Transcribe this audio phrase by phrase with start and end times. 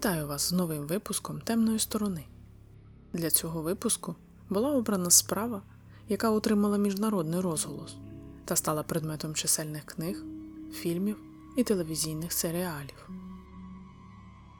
[0.00, 2.24] Вітаю вас з новим випуском темної сторони.
[3.12, 4.16] Для цього випуску
[4.50, 5.62] була обрана справа,
[6.08, 7.96] яка отримала міжнародний розголос
[8.44, 10.24] та стала предметом чисельних книг,
[10.72, 11.16] фільмів
[11.56, 13.10] і телевізійних серіалів.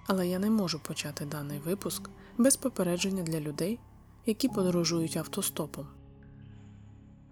[0.07, 3.79] Але я не можу почати даний випуск без попередження для людей,
[4.27, 5.87] які подорожують автостопом.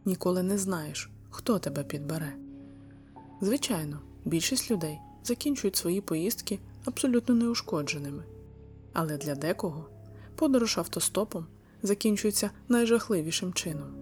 [0.04, 2.36] Ніколи не знаєш, хто тебе підбере.
[3.40, 8.24] Звичайно, більшість людей закінчують свої поїздки абсолютно неушкодженими.
[8.92, 9.90] Але для декого
[10.36, 11.46] подорож автостопом
[11.82, 13.94] закінчується найжахливішим чином.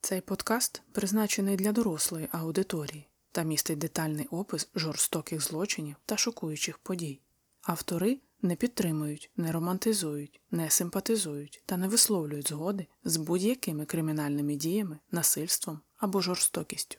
[0.00, 7.20] Цей подкаст призначений для дорослої аудиторії та містить детальний опис жорстоких злочинів та шокуючих подій.
[7.62, 14.98] Автори не підтримують, не романтизують, не симпатизують та не висловлюють згоди з будь-якими кримінальними діями,
[15.10, 16.98] насильством або жорстокістю.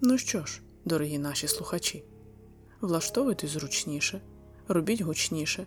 [0.00, 2.04] Ну що ж, дорогі наші слухачі,
[2.80, 4.20] влаштовуйтесь зручніше,
[4.68, 5.66] робіть гучніше.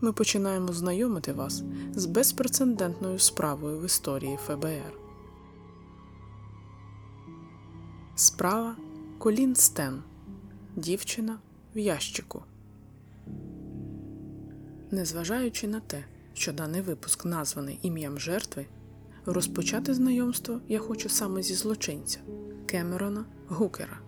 [0.00, 1.62] Ми починаємо знайомити вас
[1.94, 4.92] з безпрецедентною справою в історії ФБР.
[8.14, 8.76] Справа
[9.18, 10.02] Колін Стен.
[10.76, 11.38] Дівчина
[11.74, 12.42] в ящику.
[14.90, 18.66] Незважаючи на те, що даний випуск названий ім'ям жертви,
[19.26, 22.18] розпочати знайомство я хочу саме зі злочинця
[22.66, 23.98] Кемерона Гукера.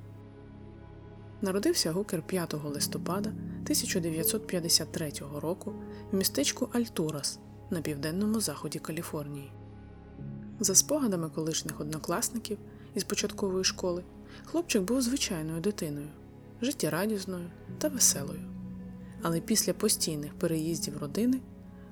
[1.43, 5.75] Народився Гукер 5 листопада 1953 року
[6.13, 7.39] в містечку Альтурас
[7.71, 9.53] на південному заході Каліфорнії.
[10.61, 12.59] За спогадами колишніх однокласників
[12.95, 14.05] із початкової школи,
[14.45, 16.09] хлопчик був звичайною дитиною,
[16.63, 18.41] життєрадісною та веселою.
[19.23, 21.41] Але після постійних переїздів родини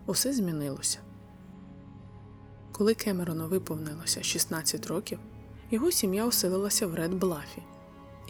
[0.06, 0.98] усе змінилося.
[2.72, 5.19] Коли Кемерону виповнилося 16 років,
[5.70, 7.62] його сім'я оселилася в Ред Блафі,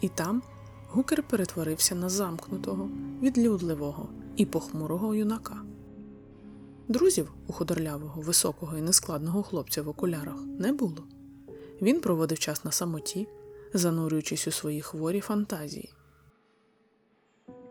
[0.01, 0.41] і там
[0.91, 2.89] Гукер перетворився на замкнутого,
[3.21, 5.61] відлюдливого і похмурого юнака.
[6.87, 11.03] Друзів у худорлявого, високого і нескладного хлопця в окулярах не було.
[11.81, 13.27] Він проводив час на самоті,
[13.73, 15.93] занурюючись у свої хворі фантазії.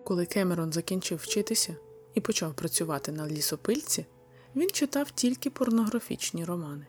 [0.04, 1.76] Коли Кемерон закінчив вчитися
[2.14, 4.06] і почав працювати на лісопильці,
[4.56, 6.86] він читав тільки порнографічні романи.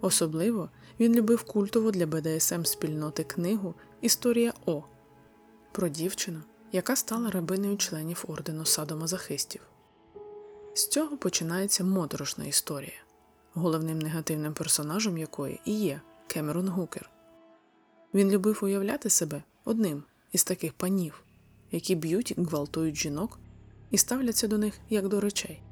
[0.00, 4.82] Особливо він любив культову для БДСМ спільноти книгу Історія О
[5.72, 6.40] про дівчину,
[6.72, 9.60] яка стала рабиною членів ордену садомазохистів.
[10.74, 13.02] З цього починається моторошна історія,
[13.54, 17.10] головним негативним персонажем якої і є Кемерон Гукер.
[18.14, 21.22] Він любив уявляти себе одним із таких панів,
[21.72, 23.38] які б'ють і гвалтують жінок
[23.90, 25.62] і ставляться до них як до речей.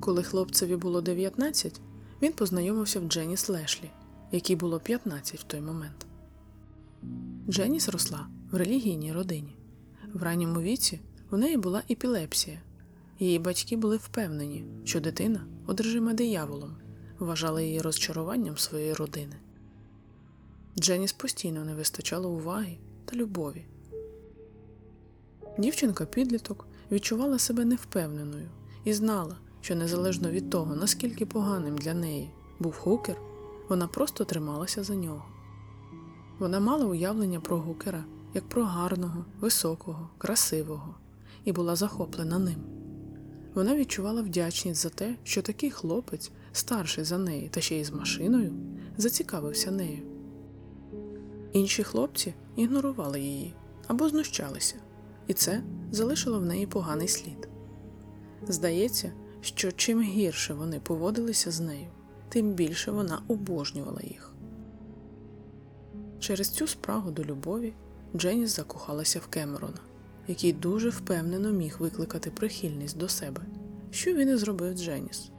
[0.00, 1.80] Коли хлопцеві було 19,
[2.22, 3.90] він познайомився в Дженіс Лешлі,
[4.32, 6.06] якій було 15 в той момент.
[7.48, 9.56] Дженіс росла в релігійній родині.
[10.12, 11.00] В ранньому віці
[11.30, 12.60] у неї була епілепсія.
[13.18, 16.76] Її батьки були впевнені, що дитина одержима дияволом,
[17.18, 19.36] вважали її розчаруванням своєї родини.
[20.78, 23.64] Дженіс постійно не вистачало уваги та любові.
[25.58, 28.48] Дівчинка підліток відчувала себе невпевненою
[28.84, 33.16] і знала, що незалежно від того, наскільки поганим для неї був Гукер,
[33.68, 35.24] вона просто трималася за нього.
[36.38, 40.94] Вона мала уявлення про Гукера як про гарного, високого, красивого,
[41.44, 42.56] і була захоплена ним.
[43.54, 47.90] Вона відчувала вдячність за те, що такий хлопець, старший за неї та ще й з
[47.90, 48.52] машиною,
[48.96, 50.02] зацікавився нею.
[51.52, 53.54] Інші хлопці ігнорували її
[53.86, 54.74] або знущалися,
[55.26, 57.48] і це залишило в неї поганий слід.
[58.48, 61.86] Здається, що чим гірше вони поводилися з нею,
[62.28, 64.32] тим більше вона обожнювала їх.
[66.18, 67.72] Через цю справу до любові
[68.16, 69.78] Дженіс закохалася в Кемерона,
[70.28, 73.42] який дуже впевнено міг викликати прихильність до себе,
[73.90, 75.30] що він і зробив Дженіс.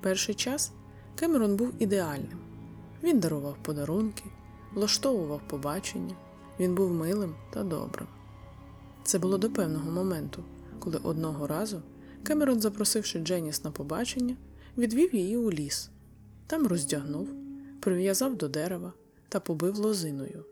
[0.00, 0.72] Перший час
[1.14, 2.38] Кемерон був ідеальним.
[3.02, 4.24] Він дарував подарунки,
[4.74, 6.16] влаштовував побачення,
[6.60, 8.06] він був милим та добрим.
[9.04, 10.44] Це було до певного моменту,
[10.78, 11.82] коли одного разу
[12.22, 14.36] Кемерон, запросивши Дженіс на побачення,
[14.78, 15.90] відвів її у ліс,
[16.46, 17.28] там роздягнув,
[17.80, 18.92] прив'язав до дерева
[19.28, 20.44] та побив лозиною.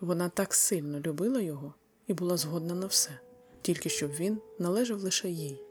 [0.00, 1.74] Вона так сильно любила його
[2.06, 3.10] і була згодна на все,
[3.62, 5.62] тільки щоб він належав лише їй.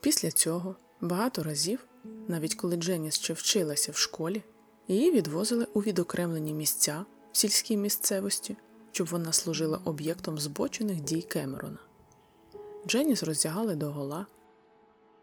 [0.00, 1.86] Після цього багато разів,
[2.28, 4.42] навіть коли Дженіс ще вчилася в школі,
[4.88, 8.56] її відвозили у відокремлені місця в сільській місцевості,
[8.92, 11.78] щоб вона служила об'єктом збочених дій Кемерона.
[12.86, 14.26] Дженіс роздягали до гола,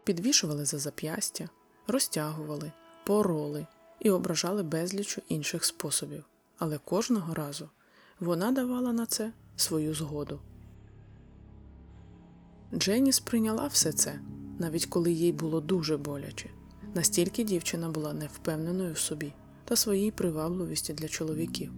[0.04, 1.48] підвішували за зап'ястя,
[1.86, 2.72] розтягували,
[3.06, 3.66] пороли
[4.00, 6.24] і ображали безлічу інших способів,
[6.58, 7.68] але кожного разу
[8.20, 10.40] вона давала на це свою згоду.
[12.74, 14.20] Дженіс прийняла все це,
[14.58, 16.50] навіть коли їй було дуже боляче.
[16.94, 19.32] Настільки дівчина була невпевненою в собі
[19.64, 21.72] та своїй привабливості для чоловіків.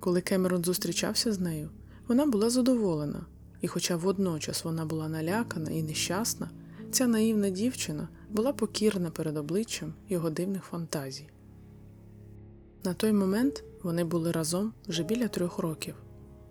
[0.00, 1.70] Коли Кемерон зустрічався з нею,
[2.08, 3.26] вона була задоволена,
[3.60, 6.50] і, хоча водночас вона була налякана і нещасна,
[6.90, 11.28] ця наївна дівчина була покірна перед обличчям його дивних фантазій.
[12.84, 15.94] На той момент вони були разом вже біля трьох років,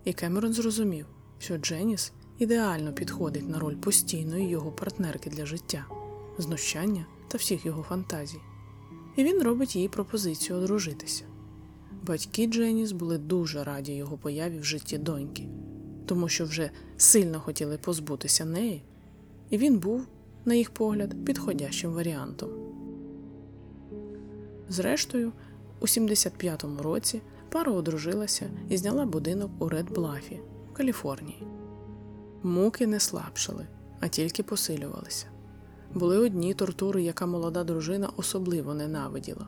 [0.03, 1.05] і Кемерон зрозумів,
[1.39, 5.85] що Дженіс ідеально підходить на роль постійної його партнерки для життя,
[6.37, 8.39] знущання та всіх його фантазій,
[9.15, 11.23] і він робить їй пропозицію одружитися.
[12.03, 15.47] Батьки Дженіс були дуже раді його появі в житті доньки,
[16.05, 18.83] тому що вже сильно хотіли позбутися неї,
[19.49, 20.07] і він був,
[20.45, 22.49] на їх погляд, підходящим варіантом.
[24.69, 25.31] Зрештою,
[25.79, 30.39] у 75-му році пара одружилася і зняла будинок у Ред Блафі
[30.71, 31.47] в Каліфорнії.
[32.43, 33.67] Муки не слабшали,
[33.99, 35.25] а тільки посилювалися.
[35.93, 39.47] Були одні тортури, яка молода дружина особливо ненавиділа.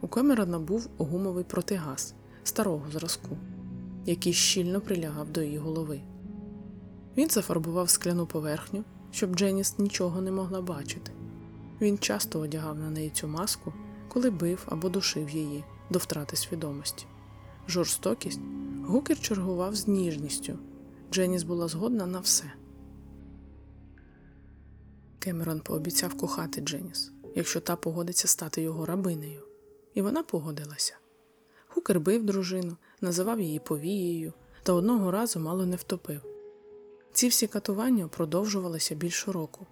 [0.00, 3.36] У Кемерона був гумовий протигаз старого зразку,
[4.06, 6.00] який щільно прилягав до її голови.
[7.16, 11.12] Він зафарбував скляну поверхню, щоб Дженіс нічого не могла бачити.
[11.80, 13.72] Він часто одягав на неї цю маску,
[14.12, 17.06] коли бив або душив її до втрати свідомості.
[17.68, 18.40] Жорстокість
[18.84, 20.58] Гукер чергував з ніжністю.
[21.12, 22.52] Дженіс була згодна на все.
[25.18, 29.42] Кемерон пообіцяв кохати Дженіс, якщо та погодиться стати його рабинею.
[29.94, 30.96] І вона погодилася.
[31.68, 34.32] Хукер бив дружину, називав її повією
[34.62, 36.20] та одного разу мало не втопив.
[37.12, 39.66] Ці всі катування продовжувалися більше року.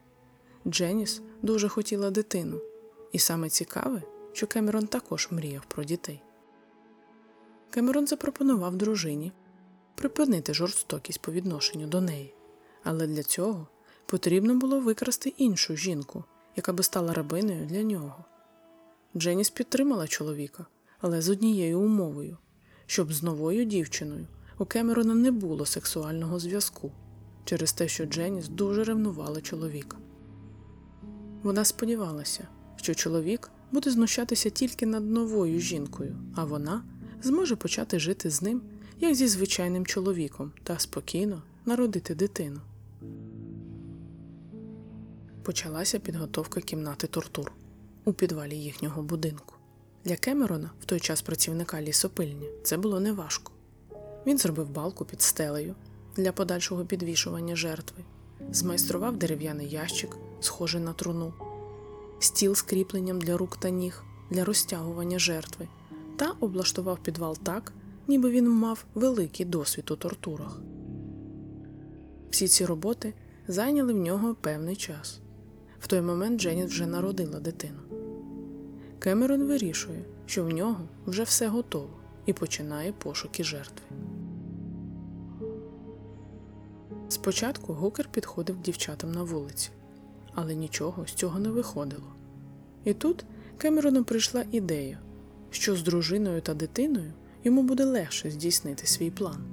[0.67, 2.61] Дженіс дуже хотіла дитину,
[3.13, 4.03] і саме цікаве,
[4.33, 6.23] що Кемерон також мріяв про дітей.
[7.71, 9.33] Кемерон запропонував дружині
[9.95, 12.35] припинити жорстокість по відношенню до неї,
[12.83, 13.67] але для цього
[14.07, 16.25] потрібно було викрасти іншу жінку,
[16.57, 18.25] яка би стала рабиною для нього.
[19.17, 20.67] Дженіс підтримала чоловіка,
[21.01, 22.37] але з однією умовою,
[22.87, 24.27] щоб з новою дівчиною
[24.59, 26.93] у Кемерона не було сексуального зв'язку
[27.45, 29.97] через те, що Дженіс дуже ревнувала чоловіка.
[31.43, 36.83] Вона сподівалася, що чоловік буде знущатися тільки над новою жінкою, а вона
[37.23, 38.63] зможе почати жити з ним
[39.01, 42.61] як зі звичайним чоловіком та спокійно народити дитину.
[45.43, 47.53] Почалася підготовка кімнати тортур
[48.05, 49.55] у підвалі їхнього будинку.
[50.05, 53.53] Для Кемерона, в той час працівника лісопильні, це було неважко.
[54.27, 55.75] Він зробив балку під стелею
[56.17, 58.05] для подальшого підвішування жертви,
[58.51, 61.33] змайстрував дерев'яний ящик, схожий на труну,
[62.21, 65.69] стіл з кріпленням для рук та ніг для розтягування жертви
[66.17, 67.73] та облаштував підвал так,
[68.09, 70.61] ніби він мав великий досвід у тортурах.
[72.31, 73.15] Всі ці роботи
[73.49, 75.21] зайняли в нього певний час.
[75.81, 77.79] В той момент Дженіс вже народила дитину.
[78.99, 81.91] Кемерон вирішує, що в нього вже все готово
[82.27, 83.87] і починає пошуки жертви.
[87.09, 89.71] Спочатку Гукер підходив к дівчатам на вулиці,
[90.35, 92.13] але нічого з цього не виходило.
[92.85, 93.25] І тут
[93.59, 94.99] Кемерону прийшла ідея,
[95.51, 97.13] що з дружиною та дитиною
[97.45, 99.45] йому буде легше здійснити свій план.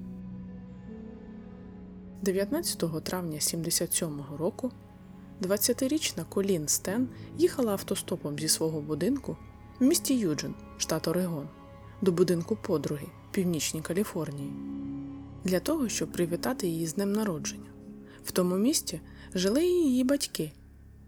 [2.22, 4.72] 19 травня 77-го року
[5.42, 7.08] 20-річна Колін Стен
[7.38, 9.38] їхала автостопом зі свого будинку
[9.80, 11.48] в місті Юджин, штат Орегон,
[12.02, 14.54] до будинку подруги в північній Каліфорнії
[15.44, 17.70] для того, щоб привітати її з днем народження.
[18.24, 19.02] В тому місті
[19.34, 20.52] жили її батьки.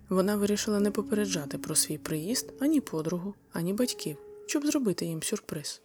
[0.09, 5.81] Вона вирішила не попереджати про свій приїзд ані подругу, ані батьків, щоб зробити їм сюрприз.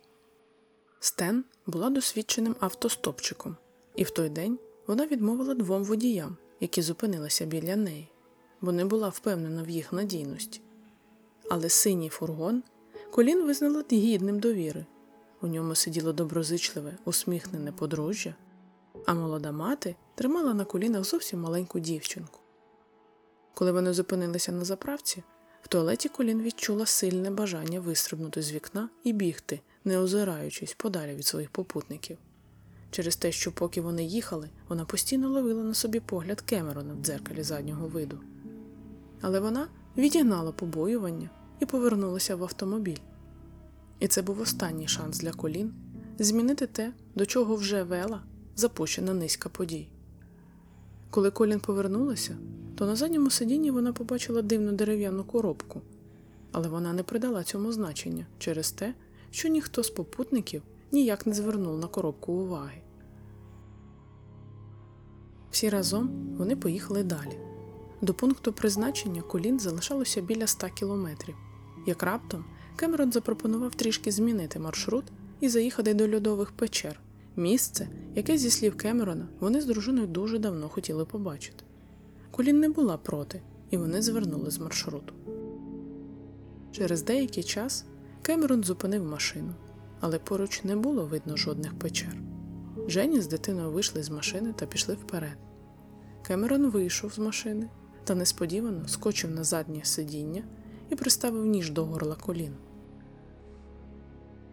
[1.01, 3.57] Стен була досвідченим автостопчиком,
[3.97, 8.09] і в той день вона відмовила двом водіям, які зупинилися біля неї,
[8.61, 10.61] бо не була впевнена в їх надійності.
[11.51, 12.63] Але синій фургон
[13.11, 14.87] колін визнала гідним довіри.
[15.43, 18.35] У ньому сиділо доброзичливе, усміхнене подружжя,
[19.07, 22.44] а молода мати тримала на колінах зовсім маленьку дівчинку.
[23.55, 25.23] Коли вони зупинилися на заправці,
[25.63, 31.27] в туалеті колін відчула сильне бажання вистрибнути з вікна і бігти, не озираючись подалі від
[31.27, 32.19] своїх попутників.
[32.91, 37.43] Через те, що поки вони їхали, вона постійно ловила на собі погляд Кемерона в дзеркалі
[37.43, 38.21] заднього виду.
[39.21, 41.31] Але вона відігнала побоювання
[41.61, 43.01] і повернулася в автомобіль.
[43.99, 45.75] І це був останній шанс для колін
[46.19, 48.23] змінити те, до чого вже вела
[48.57, 49.89] запущена низька подій.
[51.11, 52.37] Коли Колін повернулася,
[52.75, 55.81] то на задньому сидінні вона побачила дивну дерев'яну коробку,
[56.53, 58.95] але вона не придала цьому значення через те,
[59.31, 60.63] що ніхто з попутників
[60.93, 62.81] ніяк не звернув на коробку уваги.
[65.51, 67.39] Всі разом вони поїхали далі.
[68.01, 71.35] До пункту призначення колін залишалося біля 100 кілометрів.
[71.87, 72.45] Як раптом
[72.77, 75.05] Кемерон запропонував трішки змінити маршрут
[75.41, 77.01] і заїхати до льодових печер,
[77.37, 81.65] місце, яке, зі слів Кемерона, вони з дружиною дуже давно хотіли побачити.
[82.37, 85.15] Колін не була проти, і вони звернули з маршруту.
[86.73, 87.85] Через деякий час
[88.23, 89.55] Кемерон зупинив машину,
[90.01, 92.17] але поруч не було видно жодних печер.
[92.89, 95.39] Жені з дитиною вийшли з машини та пішли вперед.
[96.23, 97.69] Кемерон вийшов з машини
[98.05, 100.45] та несподівано скочив на заднє сидіння
[100.91, 102.55] і приставив ніж до горла колін.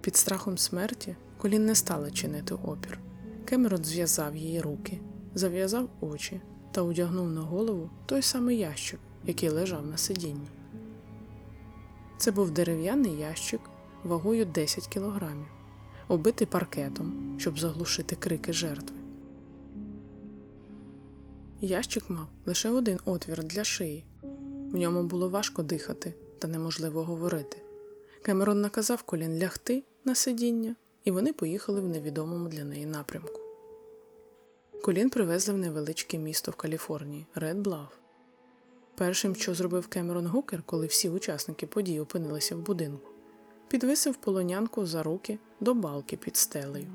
[0.02, 3.00] Під страхом смерті колін не стала чинити опір.
[3.46, 5.00] Кемерон зв'язав її руки,
[5.36, 10.48] зав'язав очі та одягнув на голову той самий ящик, який лежав на сидінні.
[12.18, 13.62] Це був дерев'яний ящик
[14.04, 15.48] вагою 10 кілограмів,
[16.08, 18.98] оббитий паркетом, щоб заглушити крики жертви.
[21.62, 24.06] Ящик мав лише один отвір для шиї.
[24.72, 27.58] В ньому було важко дихати та неможливо говорити.
[28.22, 33.41] Кемерон наказав колін лягти на сидіння, і вони поїхали в невідомому для неї напрямку.
[34.84, 37.98] Колін привезли в невеличке місто в Каліфорнії Ред Блав.
[38.96, 43.10] Першим, що зробив Кемерон Гукер, коли всі учасники подій опинилися в будинку,
[43.68, 46.88] підвисив полонянку за руки до балки під стелею,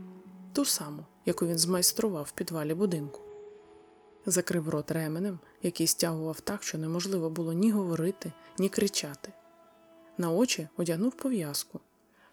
[0.52, 3.20] ту саму, яку він змайстрував в підвалі будинку.
[4.26, 9.32] Закрив рот ременем, який стягував так, що неможливо було ні говорити, ні кричати.
[10.18, 11.80] На очі одягнув пов'язку,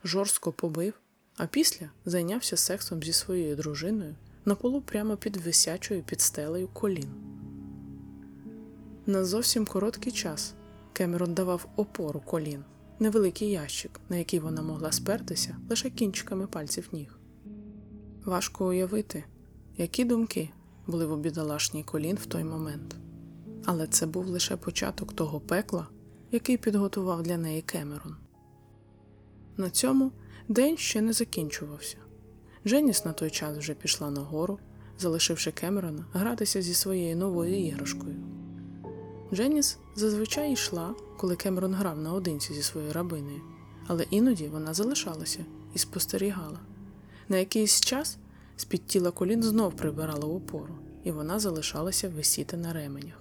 [0.04, 0.94] жорстко побив,
[1.38, 7.10] а після зайнявся сексом зі своєю дружиною на полу прямо під висячою під стелею колін.
[9.06, 10.54] На зовсім короткий час
[10.94, 12.64] Кемерон давав опору колін,
[13.00, 17.20] невеликий ящик, на який вона могла спертися лише кінчиками пальців ніг.
[18.26, 19.24] Важко уявити,
[19.78, 20.50] які думки
[20.88, 22.96] були в обідалашній колін в той момент,
[23.66, 25.88] але це був лише початок того пекла,
[26.32, 28.16] який підготував для неї Кемерон.
[29.58, 30.12] На цьому
[30.48, 31.98] день ще не закінчувався.
[32.68, 34.60] Дженіс на той час вже пішла нагору,
[35.00, 38.16] залишивши Кемерона гратися зі своєю новою іграшкою.
[39.34, 43.42] Дженіс зазвичай йшла, коли Кемерон грав наодинці зі своєю рабинею,
[43.88, 46.60] але іноді вона залишалася і спостерігала.
[47.30, 48.18] На якийсь час
[48.58, 53.18] з-під тіла колін знов прибирала опору, і вона залишалася висіти на ременях.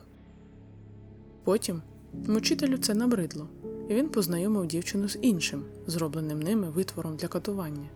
[1.45, 1.83] Потім
[2.27, 3.49] мучителю це набридло,
[3.89, 7.89] і він познайомив дівчину з іншим, зробленим ними витвором для катування.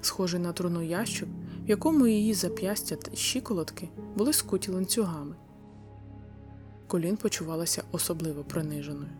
[0.00, 1.28] Схожий на труну ящик,
[1.66, 5.36] в якому її зап'ястя та щиколотки були скуті ланцюгами.
[6.86, 9.10] Колін почувалася особливо приниженою.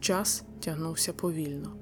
[0.00, 1.72] Час тягнувся повільно,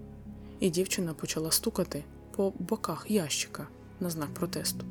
[0.61, 2.04] і дівчина почала стукати
[2.37, 3.68] по боках ящика
[4.00, 4.87] на знак протесту.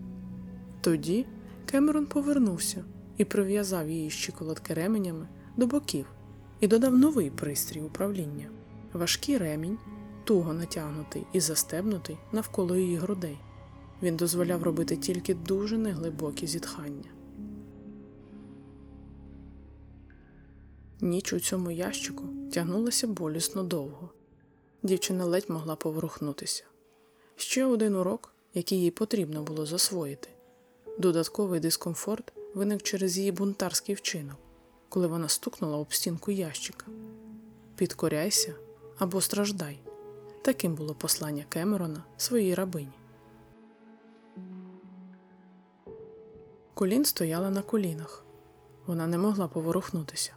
[0.81, 1.25] Тоді
[1.65, 2.83] Кемерон повернувся
[3.17, 5.27] і прив'язав її щиколотки ременями
[5.57, 6.05] до боків
[6.59, 8.49] і додав новий пристрій управління
[8.93, 9.77] важкий ремінь,
[10.25, 13.37] туго натягнутий і застебнутий навколо її грудей.
[14.01, 17.09] Він дозволяв робити тільки дуже неглибокі зітхання.
[21.01, 24.09] Ніч у цьому ящику тягнулася болісно довго.
[24.83, 26.63] Дівчина ледь могла поворухнутися.
[27.35, 30.29] Ще один урок, який їй потрібно було засвоїти.
[30.97, 34.37] Додатковий дискомфорт виник через її бунтарський вчинок,
[34.89, 36.85] коли вона стукнула об стінку ящика.
[37.75, 38.55] Підкоряйся
[38.97, 39.84] або страждай.
[40.45, 42.91] Таким було послання Кемерона своїй рабині.
[46.73, 48.25] Колін стояла на колінах.
[48.85, 50.33] Вона не могла поворухнутися.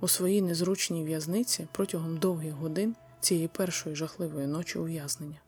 [0.00, 5.40] У своїй незручній в'язниці протягом довгих годин цієї першої жахливої ночі ув'язнення.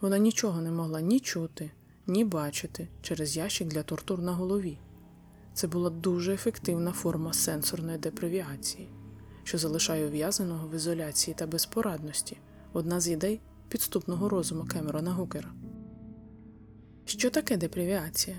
[0.00, 1.70] Вона нічого не могла ні чути,
[2.06, 4.78] ні бачити через ящик для тортур на голові.
[5.54, 8.88] Це була дуже ефективна форма сенсорної депривіації,
[9.44, 12.38] що залишає ув'язненого в ізоляції та безпорадності
[12.72, 15.52] одна з ідей підступного розуму Кемерона Гукера.
[17.04, 18.36] Що таке депривіація?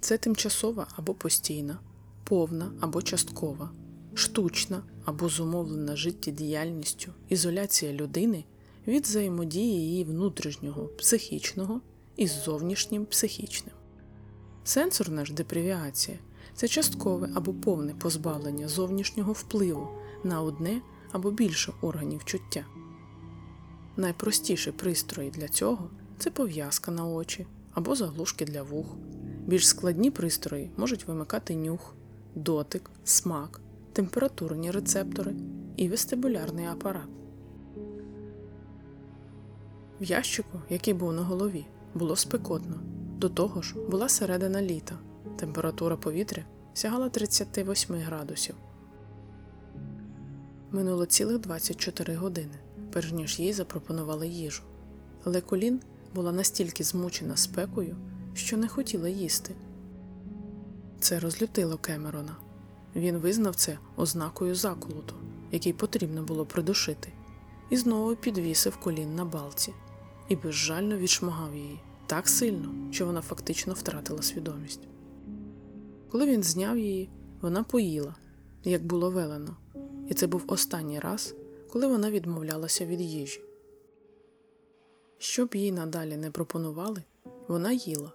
[0.00, 1.78] Це тимчасова або постійна,
[2.24, 3.70] повна або часткова,
[4.14, 8.44] штучна або зумовлена життєдіяльністю ізоляція людини
[8.86, 11.80] від взаємодії її внутрішнього психічного
[12.16, 13.74] із зовнішнім психічним.
[14.64, 16.18] Сенсорна ж депривіація
[16.54, 19.88] це часткове або повне позбавлення зовнішнього впливу
[20.24, 22.64] на одне або більше органів чуття.
[23.96, 28.96] Найпростіші пристрої для цього це пов'язка на очі або заглушки для вух.
[29.46, 31.94] Більш складні пристрої можуть вимикати нюх,
[32.34, 33.60] дотик, смак,
[33.92, 35.34] температурні рецептори
[35.76, 37.08] і вестибулярний апарат.
[40.00, 42.76] В ящику, який був на голові, було спекотно.
[43.18, 44.98] До того ж, була середина літа.
[45.36, 46.44] Температура повітря
[46.74, 48.54] сягала 38 градусів.
[50.70, 52.54] Минуло цілих 24 години,
[52.92, 54.62] перш ніж їй запропонували їжу.
[55.24, 55.80] Але Колін
[56.14, 57.96] була настільки змучена спекою,
[58.34, 59.54] що не хотіла їсти.
[61.00, 62.36] Це розлютило Кемерона.
[62.96, 65.14] Він визнав це ознакою заколоту,
[65.52, 67.12] який потрібно було придушити,
[67.70, 69.72] і знову підвісив колін на балці
[70.28, 74.80] і безжально відшмагав її так сильно, що вона фактично втратила свідомість.
[76.08, 78.14] Коли він зняв її, вона поїла,
[78.64, 79.56] як було велено,
[80.08, 81.34] і це був останній раз,
[81.72, 83.40] коли вона відмовлялася від їжі.
[85.18, 87.02] Щоб їй надалі не пропонували,
[87.48, 88.12] вона їла,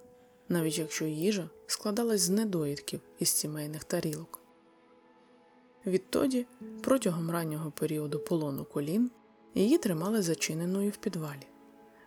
[0.50, 4.40] навіть якщо їжа складалась з недоїдків із сімейних тарілок.
[5.86, 6.46] Відтоді,
[6.82, 9.12] протягом раннього періоду полону колін,
[9.56, 11.48] її тримали зачиненою в підвалі.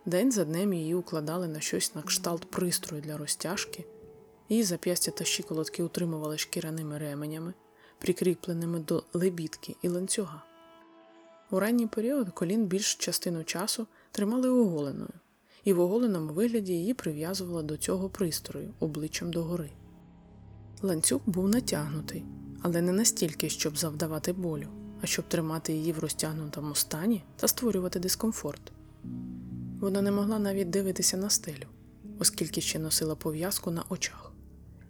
[0.05, 3.85] День за днем її укладали на щось на кшталт пристрою для розтяжки,
[4.49, 7.53] її зап'ястя та щиколотки утримували шкіряними ременями,
[7.97, 10.48] прикріпленими до лебідки і ланцюга.
[11.51, 15.13] У ранній період колін більш частину часу тримали оголеною,
[15.63, 19.69] і в оголеному вигляді її прив'язували до цього пристрою обличчям догори.
[20.81, 22.25] Ланцюг був натягнутий,
[22.61, 24.67] але не настільки, щоб завдавати болю,
[25.01, 28.71] а щоб тримати її в розтягнутому стані та створювати дискомфорт.
[29.79, 31.65] Вона не могла навіть дивитися на стелю,
[32.19, 34.31] оскільки ще носила пов'язку на очах,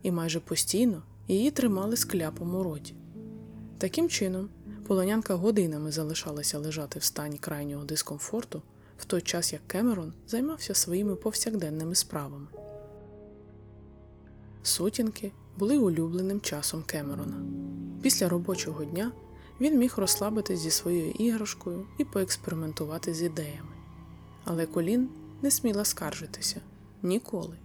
[0.04, 2.96] і майже постійно її тримали з кляпом у роті.
[3.78, 4.50] Таким чином,
[4.89, 8.62] полонянка годинами залишалася лежати в стані крайнього дискомфорту,
[8.98, 12.48] в той час як Кемерон займався своїми повсякденними справами.
[14.63, 17.38] Сутінки були улюбленим часом Кемерона.
[18.01, 19.12] Після робочого дня
[19.62, 23.75] він міг розслабитись зі своєю іграшкою і поекспериментувати з ідеями.
[24.43, 25.10] Але Колін
[25.41, 26.62] не сміла скаржитися
[27.04, 27.58] ніколи.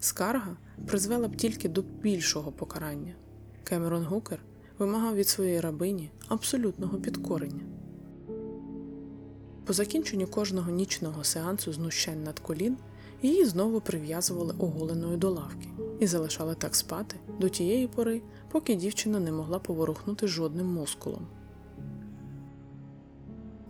[0.00, 3.14] Скарга призвела б тільки до більшого покарання.
[3.64, 4.38] Кемерон Гукер
[4.78, 7.64] вимагав від своєї рабині абсолютного підкорення.
[9.64, 12.76] По закінченню кожного нічного сеансу знущань над колін
[13.22, 15.68] її знову прив'язували оголеною до лавки
[16.00, 21.26] і залишали так спати до тієї пори, поки дівчина не могла поворухнути жодним мускулом.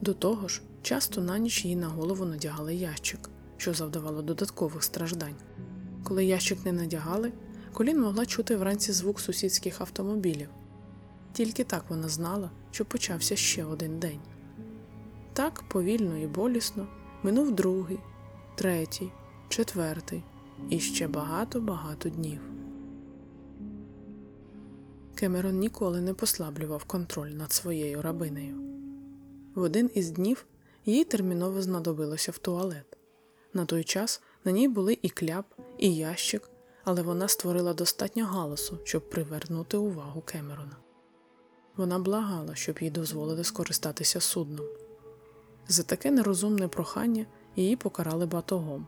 [0.01, 5.37] До того ж, часто на ніч їй на голову надягали ящик, що завдавало додаткових страждань.
[6.05, 7.33] Коли ящик не надягали,
[7.73, 10.49] колін могла чути вранці звук сусідських автомобілів.
[11.35, 14.21] Тільки так вона знала, що почався ще один день.
[15.33, 16.87] Так повільно і болісно
[17.23, 17.99] минув другий,
[18.55, 19.13] третій,
[19.49, 20.23] четвертий
[20.71, 22.41] і ще багато-багато днів.
[25.15, 28.57] Кемерон ніколи не послаблював контроль над своєю рабинею.
[29.55, 30.47] В один із днів
[30.87, 32.97] їй терміново знадобилося в туалет.
[33.53, 35.47] На той час на ній були і кляп,
[35.79, 36.51] і ящик,
[36.85, 40.84] але вона створила достатньо галасу, щоб привернути увагу Кемерона.
[41.77, 44.67] Вона благала, щоб їй дозволили скористатися судном.
[45.69, 48.87] За таке нерозумне прохання її покарали батогом.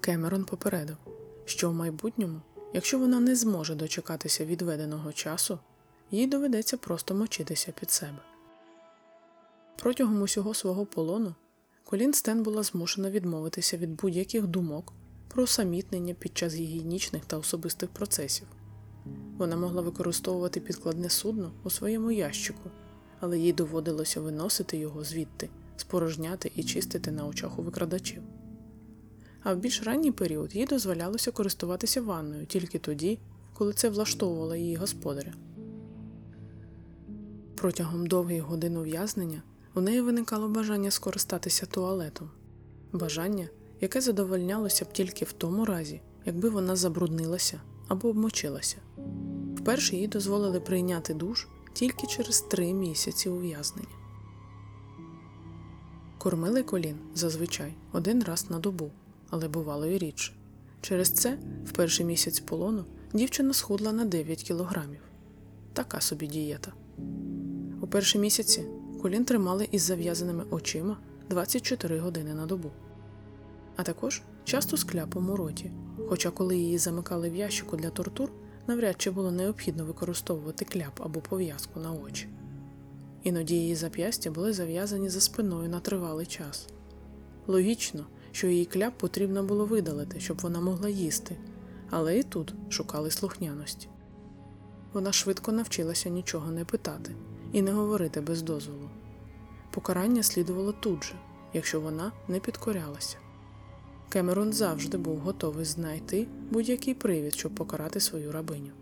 [0.00, 0.96] Кемерон попередив,
[1.44, 2.40] що в майбутньому,
[2.72, 5.58] якщо вона не зможе дочекатися відведеного часу,
[6.10, 8.18] їй доведеться просто мочитися під себе.
[9.76, 11.34] Протягом усього свого полону
[11.84, 14.92] Колін Стен була змушена відмовитися від будь-яких думок
[15.28, 18.46] про усамітнення під час гігієнічних та особистих процесів.
[19.38, 22.70] Вона могла використовувати підкладне судно у своєму ящику,
[23.20, 28.22] але їй доводилося виносити його звідти, спорожняти і чистити на очах у викрадачів.
[29.42, 33.18] А в більш ранній період їй дозволялося користуватися ванною тільки тоді,
[33.54, 35.32] коли це влаштовувало її господаря.
[37.54, 39.42] Протягом довгих годин ув'язнення
[39.74, 42.30] у неї виникало бажання скористатися туалетом,
[42.92, 43.48] бажання,
[43.80, 48.76] яке задовольнялося б тільки в тому разі, якби вона забруднилася або обмочилася.
[49.62, 53.88] Вперше їй дозволили прийняти душ тільки через три місяці ув'язнення.
[56.18, 58.90] Кормили колін зазвичай один раз на добу,
[59.30, 60.32] але бувало і рідше.
[60.80, 65.00] Через це, в перший місяць полону, дівчина схудла на 9 кілограмів.
[65.72, 66.72] Така собі дієта.
[67.80, 68.64] У перші місяці
[69.02, 70.96] колін тримали із зав'язаними очима
[71.30, 72.70] 24 години на добу,
[73.76, 75.70] а також часто з кляпом у роті.
[76.08, 78.30] Хоча, коли її замикали в ящику для тортур,
[78.66, 82.28] навряд чи було необхідно використовувати кляп або пов'язку на очі.
[83.22, 86.68] Іноді її зап'ястя були зав'язані за спиною на тривалий час.
[87.46, 91.36] Логічно, що її кляп потрібно було видалити, щоб вона могла їсти,
[91.90, 93.88] але і тут шукали слухняності.
[94.92, 97.14] Вона швидко навчилася нічого не питати
[97.52, 98.90] і не говорити без дозволу.
[99.70, 101.14] Покарання слідувало тут же,
[101.52, 103.16] якщо вона не підкорялася.
[104.12, 108.72] Кемерон завжди був готовий знайти будь-який привід, щоб покарати свою рабиню.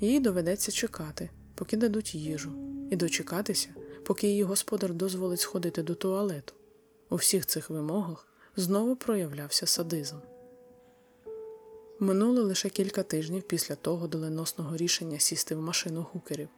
[0.00, 2.52] Їй доведеться чекати, поки дадуть їжу,
[2.90, 3.68] і дочекатися,
[4.04, 6.54] поки її господар дозволить сходити до туалету.
[7.10, 10.16] У всіх цих вимогах знову проявлявся садизм.
[11.98, 16.48] Минуло лише кілька тижнів після того доленосного рішення сісти в машину гукерів,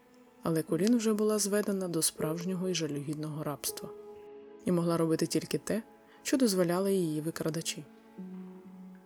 [0.42, 3.88] але Колін вже була зведена до справжнього і жалюгідного рабства
[4.64, 5.82] і могла робити тільки те,
[6.22, 7.84] що дозволяли її викрадачі.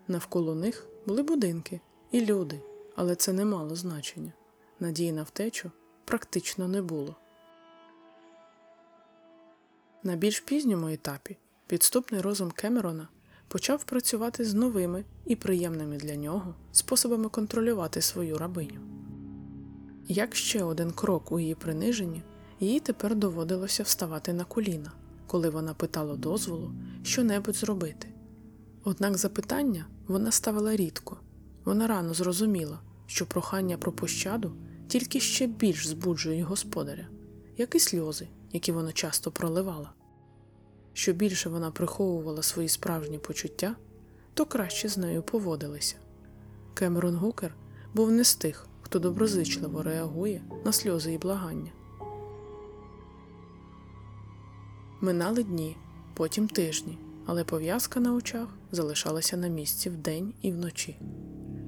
[0.09, 2.61] Навколо них були будинки і люди,
[2.97, 4.33] але це не мало значення.
[4.81, 5.71] Надії на втечу
[6.05, 7.17] практично не було.
[10.03, 13.09] На більш пізньому етапі підступний розум Кемерона
[13.49, 18.81] почав працювати з новими і приємними для нього способами контролювати свою рабиню.
[20.09, 22.23] Як ще один крок у її приниженні,
[22.61, 24.93] їй тепер доводилося вставати на коліна,
[25.27, 26.73] коли вона питала дозволу
[27.07, 28.09] що-небудь зробити.
[28.85, 31.17] Однак запитання вона ставила рідко,
[31.65, 34.53] вона рано зрозуміла, що прохання про пощаду
[34.89, 37.09] тільки ще більш збуджує господаря,
[37.57, 39.93] як і сльози, які вона часто проливала.
[40.93, 43.77] Що більше вона приховувала свої справжні почуття,
[44.35, 45.97] то краще з нею поводилися.
[46.75, 47.55] Кемерон Гукер
[47.95, 51.73] був не з тих, хто доброзичливо реагує на сльози і благання.
[55.01, 55.77] Минали дні,
[56.17, 60.97] потім тижні, але пов'язка на очах залишалася на місці вдень і вночі.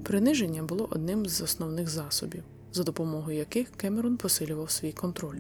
[0.02, 5.38] Приниження було одним з основних засобів, за допомогою яких Кемерон посилював свій контроль.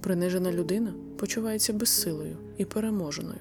[0.00, 3.40] Принижена людина почувається безсилою і переможеною.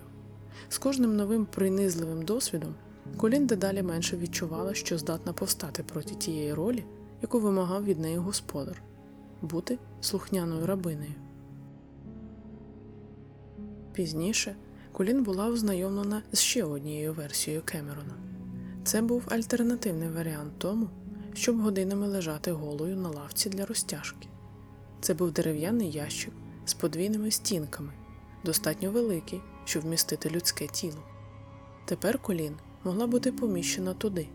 [0.70, 2.76] З кожним новим принизливим досвідом
[3.18, 6.84] Колін дедалі менше відчувала, що здатна повстати проти тієї ролі,
[7.22, 8.82] яку вимагав від неї господар
[9.42, 11.14] бути слухняною рабинею.
[14.02, 14.56] Пізніше
[14.92, 18.14] Колін була ознайомлена з ще однією версією Кемерона.
[18.84, 20.90] Це був альтернативний варіант тому,
[21.34, 24.28] щоб годинами лежати голою на лавці для розтяжки.
[25.02, 26.34] Це був дерев'яний ящик
[26.66, 27.94] з подвійними стінками,
[28.46, 31.04] достатньо великий, щоб вмістити людське тіло.
[31.86, 34.28] Тепер колін могла бути поміщена туди,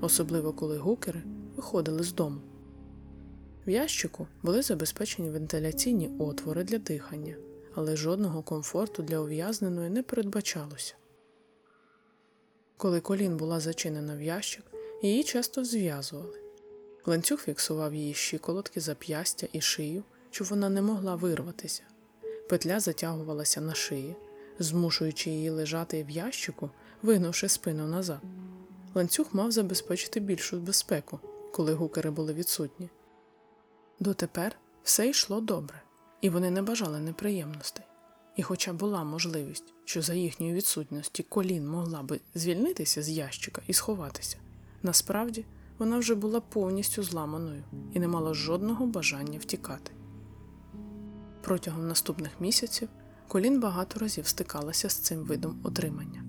[0.00, 1.22] особливо коли гукери
[1.56, 2.40] виходили з дому.
[3.66, 7.36] В ящику були забезпечені вентиляційні отвори для дихання,
[7.78, 10.94] але жодного комфорту для ув'язненої не передбачалося.
[12.76, 14.64] Коли колін була зачинена в ящик,
[15.02, 16.38] її часто зв'язували.
[17.06, 21.82] Ланцюг фіксував її щиколотки, зап'ястя і шию, щоб вона не могла вирватися.
[22.48, 24.16] Петля затягувалася на шиї,
[24.58, 26.70] змушуючи її лежати в ящику,
[27.02, 28.20] вигнувши спину назад.
[28.94, 31.20] Ланцюг мав забезпечити більшу безпеку,
[31.52, 32.88] коли гукери були відсутні.
[34.00, 35.82] Дотепер все йшло добре,
[36.20, 37.84] і вони не бажали неприємностей.
[38.36, 43.72] І, хоча була можливість, що за їхньої відсутності колін могла би звільнитися з ящика і
[43.72, 44.36] сховатися,
[44.82, 45.44] насправді
[45.78, 49.92] вона вже була повністю зламаною і не мала жодного бажання втікати.
[51.42, 52.88] Протягом наступних місяців
[53.28, 56.24] колін багато разів стикалася з цим видом отримання.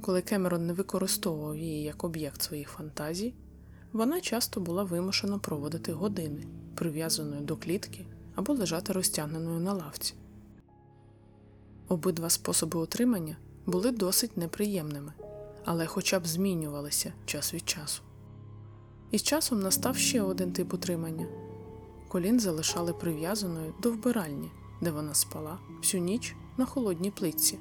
[0.00, 3.34] Коли Кемерон не використовував її як об'єкт своїх фантазій,
[3.92, 8.06] вона часто була вимушена проводити години, прив'язаною до клітки
[8.40, 10.14] або лежати розтягненою на лавці.
[11.88, 15.12] Обидва способи утримання були досить неприємними,
[15.64, 18.02] але хоча б змінювалися час від часу.
[19.10, 21.26] І з часом настав ще один тип утримання
[22.08, 24.50] колін залишали прив'язаною до вбиральні,
[24.82, 27.58] де вона спала всю ніч на холодній плитці.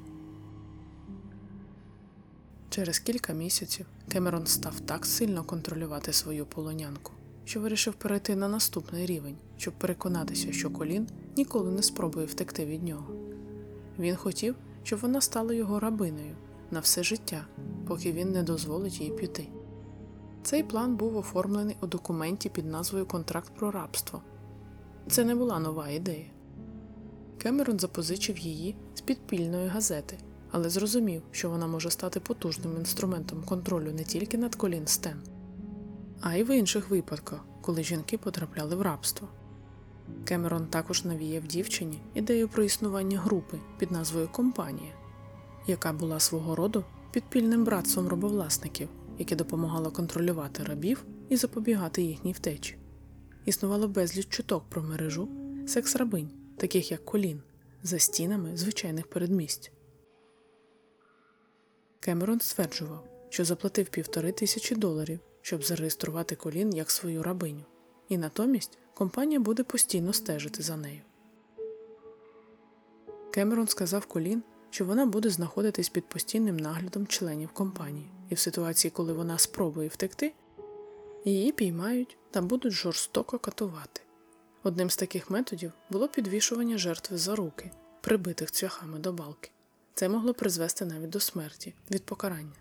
[2.69, 7.11] Через кілька місяців Кемерон став так сильно контролювати свою полонянку,
[7.49, 11.07] що вирішив перейти на наступний рівень, щоб переконатися, що колін
[11.37, 13.13] ніколи не спробує втекти від нього.
[13.99, 16.35] Він хотів, щоб вона стала його рабиною
[16.71, 17.45] на все життя,
[17.87, 19.47] поки він не дозволить їй піти.
[20.43, 24.21] Цей план був оформлений у документі під назвою Контракт про рабство.
[25.07, 26.31] Це не була нова ідея.
[27.37, 30.17] Кемерон запозичив її з підпільної газети,
[30.51, 35.21] але зрозумів, що вона може стати потужним інструментом контролю не тільки над колін Стен,
[36.21, 39.27] а й в інших випадках, коли жінки потрапляли в рабство.
[40.25, 44.93] Кемерон також навіяв дівчині ідею про існування групи під назвою Компанія,
[45.67, 52.77] яка була свого роду підпільним братством робовласників, яке допомагало контролювати рабів і запобігати їхній втечі.
[53.45, 55.29] Існувало безліч чуток про мережу
[55.67, 57.41] секс-рабинь, таких як колін,
[57.83, 59.71] за стінами звичайних передмість.
[61.99, 67.63] Кемерон стверджував, що заплатив півтори тисячі доларів, щоб зареєструвати колін як свою рабиню,
[68.09, 71.01] і натомість компанія буде постійно стежити за нею.
[73.31, 78.91] Кемерон сказав колін що вона буде знаходитись під постійним наглядом членів компанії, і в ситуації,
[78.91, 80.33] коли вона спробує втекти,
[81.25, 84.01] її піймають та будуть жорстоко катувати.
[84.63, 89.51] Одним з таких методів було підвішування жертви за руки, прибитих цвяхами до балки.
[89.93, 92.55] Це могло призвести навіть до смерті від покарання.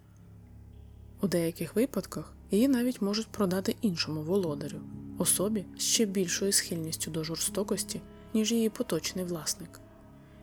[1.20, 4.80] У деяких випадках її навіть можуть продати іншому володарю,
[5.18, 8.00] особі з ще більшою схильністю до жорстокості,
[8.34, 9.80] ніж її поточний власник.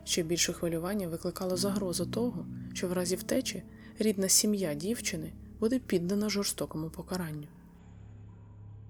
[0.04, 3.63] Ще більше хвилювання викликало загроза того, що в разі втечі
[4.00, 7.48] рідна сім'я дівчини буде піддана жорстокому покаранню.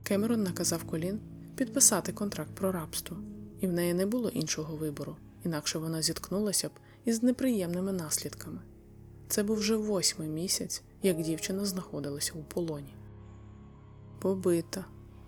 [0.04, 1.20] Кемерон наказав Колін
[1.56, 3.18] підписати контракт про рабство,
[3.62, 6.72] і в неї не було іншого вибору, інакше вона зіткнулася б
[7.06, 8.60] із неприємними наслідками.
[9.28, 12.95] Це був вже восьмий місяць, як дівчина знаходилася у полоні.
[14.26, 14.86] Побита,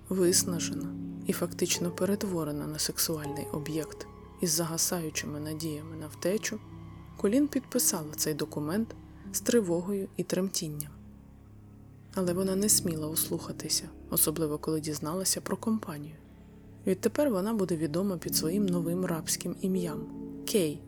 [0.09, 4.07] виснажена і фактично перетворена на сексуальний об'єкт
[4.41, 6.59] із загасаючими надіями на втечу,
[7.17, 8.95] Колін підписала цей документ
[9.33, 10.91] з тривогою і тремтінням.
[12.13, 16.15] Але вона не сміла ослухатися, особливо коли дізналася про компанію.
[16.87, 20.05] Відтепер вона буде відома під своїм новим рабським ім'ям
[20.47, 20.81] Кей,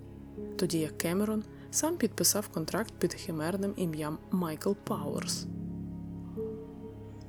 [0.56, 5.45] тоді як Кемерон сам підписав контракт під химерним ім'ям Майкл Пауерс.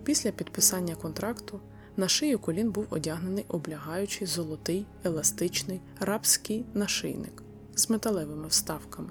[0.05, 1.61] Після підписання контракту
[1.97, 7.43] на шию колін був одягнений облягаючий золотий, еластичний рабський нашийник
[7.75, 9.11] з металевими вставками.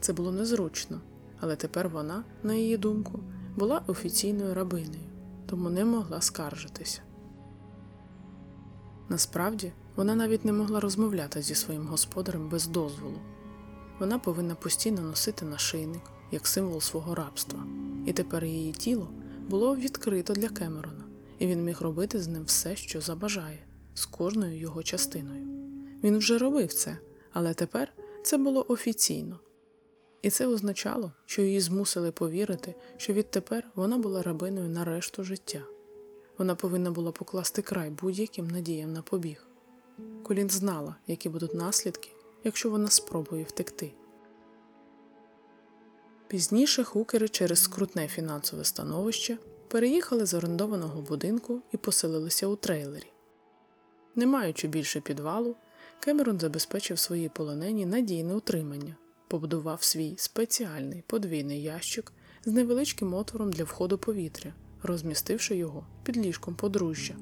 [0.00, 1.00] Це було незручно,
[1.40, 3.20] але тепер вона, на її думку,
[3.56, 5.10] була офіційною рабинею,
[5.46, 7.00] тому не могла скаржитися.
[9.08, 13.18] Насправді, вона навіть не могла розмовляти зі своїм господарем без дозволу.
[13.98, 17.60] Вона повинна постійно носити нашийник як символ свого рабства,
[18.06, 19.08] і тепер її тіло
[19.50, 21.04] було відкрито для Кемерона,
[21.38, 23.58] і він міг робити з ним все, що забажає,
[23.94, 25.46] з кожною його частиною.
[26.04, 26.98] Він вже робив це,
[27.32, 29.40] але тепер це було офіційно.
[30.22, 35.62] І це означало, що її змусили повірити, що відтепер вона була рабиною на решту життя.
[36.38, 39.46] Вона повинна була покласти край будь-яким надіям на побіг.
[40.22, 42.10] Колін знала, які будуть наслідки,
[42.44, 43.92] якщо вона спробує втекти.
[46.30, 49.38] Пізніше хукери через скрутне фінансове становище
[49.68, 53.12] переїхали з орендованого будинку і поселилися у трейлері.
[54.14, 55.56] Не маючи більше підвалу,
[56.00, 58.96] Кемерон забезпечив своїй полонені надійне утримання,
[59.28, 62.12] побудував свій спеціальний подвійний ящик
[62.44, 67.14] з невеличким отвором для входу повітря, розмістивши його під ліжком подружжя.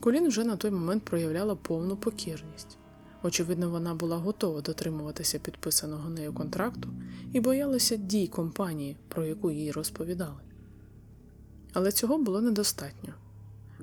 [0.00, 2.78] Колін вже на той момент проявляла повну покірність.
[3.22, 6.88] Очевидно, вона була готова дотримуватися підписаного нею контракту
[7.32, 10.40] і боялася дій компанії, про яку їй розповідали.
[11.72, 13.14] Але цього було недостатньо.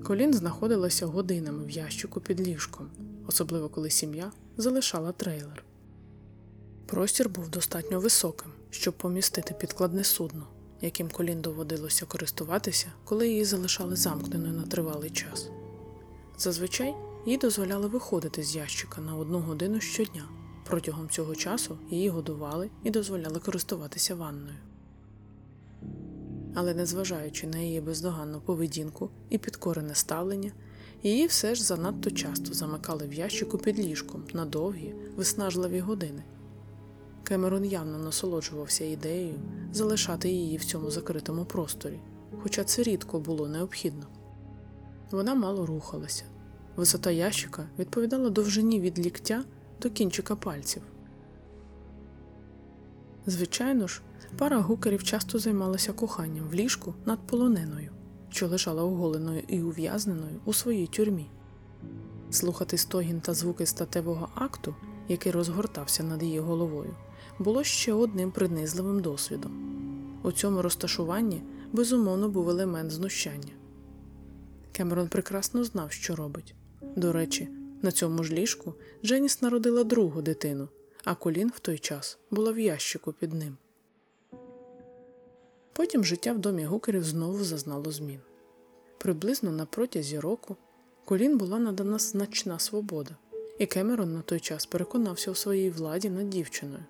[0.03, 2.89] Колін знаходилася годинами в ящику під ліжком,
[3.27, 5.63] особливо коли сім'я залишала трейлер.
[6.85, 10.47] Простір був достатньо високим, щоб помістити підкладне судно,
[10.81, 15.49] яким колін доводилося користуватися, коли її залишали замкненою на тривалий час.
[16.37, 16.95] Зазвичай
[17.29, 20.29] їй дозволяли виходити з ящика на одну годину щодня.
[20.65, 24.55] Протягом цього часу її годували і дозволяли користуватися ванною.
[26.55, 30.51] Але незважаючи на її бездоганну поведінку і підкорене ставлення,
[31.03, 36.23] її все ж занадто часто замикали в ящику під ліжком на довгі, виснажливі години.
[37.23, 39.35] Кемерон явно насолоджувався ідеєю
[39.73, 41.99] залишати її в цьому закритому просторі,
[42.43, 44.07] хоча це рідко було необхідно.
[45.11, 46.25] Вона мало рухалася.
[46.79, 49.43] Висота ящика відповідала довжині від ліктя
[49.81, 50.81] до кінчика пальців.
[53.25, 54.01] Звичайно ж,
[54.37, 57.91] пара гукерів часто займалася коханням в ліжку над полоненою,
[58.29, 61.29] що лежала оголеною і ув'язненою у своїй тюрмі.
[62.31, 64.75] Слухати стогін та звуки статевого акту,
[65.07, 66.95] який розгортався над її головою,
[67.39, 69.51] було ще одним принизливим досвідом.
[70.23, 71.41] У цьому розташуванні
[71.73, 73.53] безумовно був елемент знущання.
[74.71, 76.55] Кемерон прекрасно знав, що робить.
[76.81, 77.49] До речі,
[77.81, 78.73] на цьому ж ліжку
[79.05, 80.67] Дженіс народила другу дитину,
[81.03, 83.57] а Колін в той час була в ящику під ним.
[85.73, 88.19] Потім життя в домі гукерів знову зазнало змін.
[88.97, 90.55] Приблизно на протязі року
[91.05, 93.15] Колін була надана значна свобода,
[93.59, 96.85] і Кемерон на той час переконався у своїй владі над дівчиною.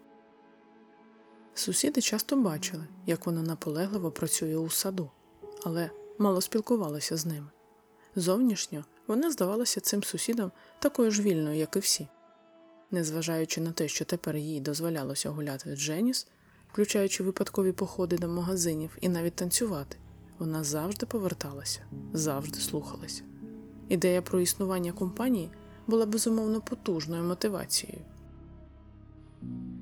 [1.54, 5.10] Сусіди часто бачили, як вона наполегливо працює у саду,
[5.63, 7.47] але мало спілкувалася з ними.
[8.15, 12.08] Зовнішньо вона здавалася цим сусідам такою ж вільною, як і всі.
[12.91, 16.28] Незважаючи на те, що тепер їй дозволялося гуляти з Дженіс,
[16.72, 19.98] включаючи випадкові походи до магазинів і навіть танцювати,
[20.39, 21.82] вона завжди поверталася,
[22.13, 23.24] завжди слухалася.
[23.89, 25.50] Ідея про існування компанії
[25.88, 28.02] була безумовно потужною мотивацією.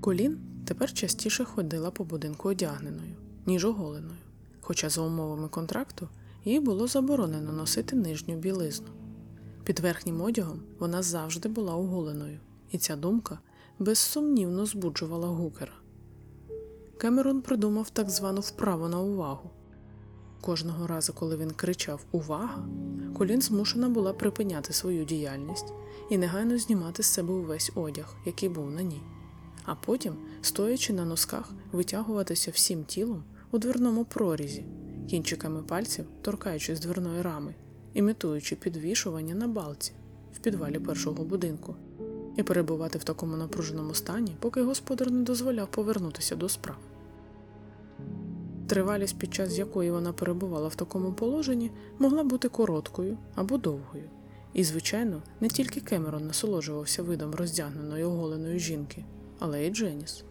[0.01, 4.19] Колін тепер частіше ходила по будинку одягненою, ніж оголеною,
[4.61, 6.09] хоча за умовами контракту
[6.47, 8.87] їй було заборонено носити нижню білизну.
[9.63, 12.39] Під верхнім одягом вона завжди була оголеною,
[12.71, 13.39] і ця думка
[13.79, 15.73] безсумнівно збуджувала гукера.
[16.97, 19.49] Кемерон придумав так звану вправу на увагу.
[20.41, 22.67] Кожного разу, коли він кричав Увага!
[23.17, 25.73] Колін змушена була припиняти свою діяльність
[26.09, 29.01] і негайно знімати з себе увесь одяг, який був на ній,
[29.65, 34.65] а потім, стоячи на носках, витягуватися всім тілом у дверному прорізі,
[35.07, 37.53] кінчиками пальців торкаючись дверної рами,
[37.93, 39.91] імітуючи підвішування на балці
[40.33, 41.75] в підвалі першого будинку,
[42.35, 46.77] і перебувати в такому напруженому стані, поки господар не дозволяв повернутися до справ.
[48.67, 54.09] Тривалість, під час якої вона перебувала в такому положенні, могла бути короткою або довгою.
[54.53, 59.05] І, звичайно, не тільки Кемерон насолоджувався видом роздягненої оголеної жінки,
[59.39, 60.23] але й Дженіс.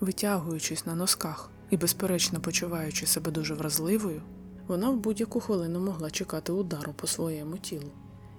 [0.00, 4.22] Витягуючись на носках і, безперечно, почуваючи себе дуже вразливою,
[4.66, 7.90] вона в будь-яку хвилину могла чекати удару по своєму тілу,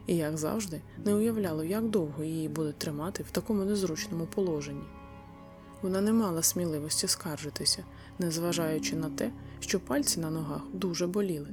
[0.08, 4.84] і, як завжди, не уявляла, як довго її будуть тримати в такому незручному положенні.
[5.82, 7.84] Вона не мала сміливості скаржитися,
[8.20, 11.50] незважаючи на те, що пальці на ногах дуже боліли.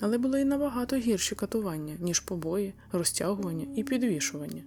[0.00, 4.62] Але були й набагато гірші катування, ніж побої, розтягування і підвішування.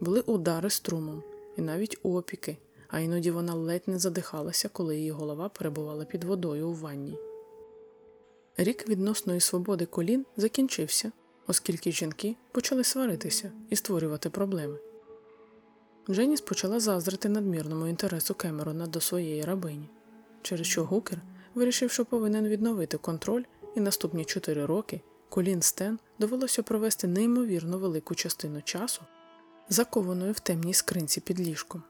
[0.00, 1.22] Були удари струмом
[1.56, 2.58] і навіть опіки,
[2.90, 7.18] а іноді вона ледь не задихалася, коли її голова перебувала під водою у ванні.
[8.56, 11.12] Рік відносної свободи колін закінчився,
[11.46, 14.78] оскільки жінки почали сваритися і створювати проблеми.
[16.10, 19.88] Дженіс почала заздрити надмірному інтересу Кемерона до своєї рабині,
[20.42, 21.18] через що Гукер
[21.54, 23.42] вирішив, що повинен відновити контроль,
[23.76, 29.02] і наступні чотири роки Колін Стен довелося провести неймовірно велику частину часу,
[29.68, 31.82] закованою в темній скринці під ліжком.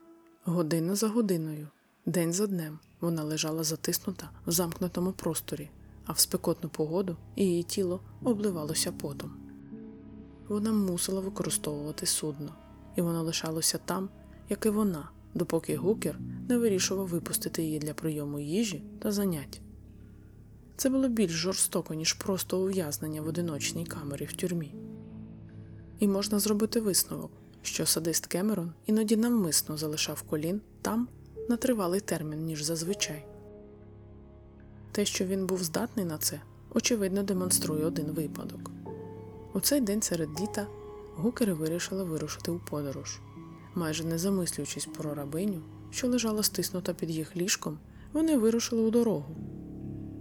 [0.44, 1.68] Година за годиною,
[2.07, 5.70] день за днем вона лежала затиснута в замкнутому просторі,
[6.07, 9.33] а в спекотну погоду її тіло обливалося потом.
[10.48, 12.55] Вона мусила використовувати судно
[12.96, 14.09] і воно лишалося там,
[14.48, 19.61] як і вона, допоки гукер не вирішував випустити її для прийому їжі та занять.
[20.76, 24.74] Це було більш жорстоко, ніж просто ув'язнення в одиночній камері в тюрмі.
[25.98, 27.31] І можна зробити висновок,
[27.62, 31.09] що садист Кемерон іноді навмисно залишав колін там
[31.49, 33.27] на тривалий термін, ніж зазвичай.
[34.92, 36.40] Те, що він був здатний на це,
[36.75, 38.70] очевидно демонструє один випадок.
[39.55, 40.66] У цей день серед літа
[41.16, 43.20] гукери вирішили вирушити у подорож.
[43.75, 47.79] Майже не замислюючись про рабиню, що лежала стиснута під їх ліжком,
[48.12, 49.37] вони вирушили у дорогу.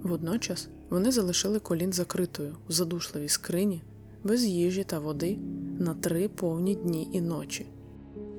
[0.03, 3.83] Водночас вони залишили колін закритою в задушливій скрині,
[4.23, 5.37] без їжі та води
[5.79, 7.65] на три повні дні і ночі.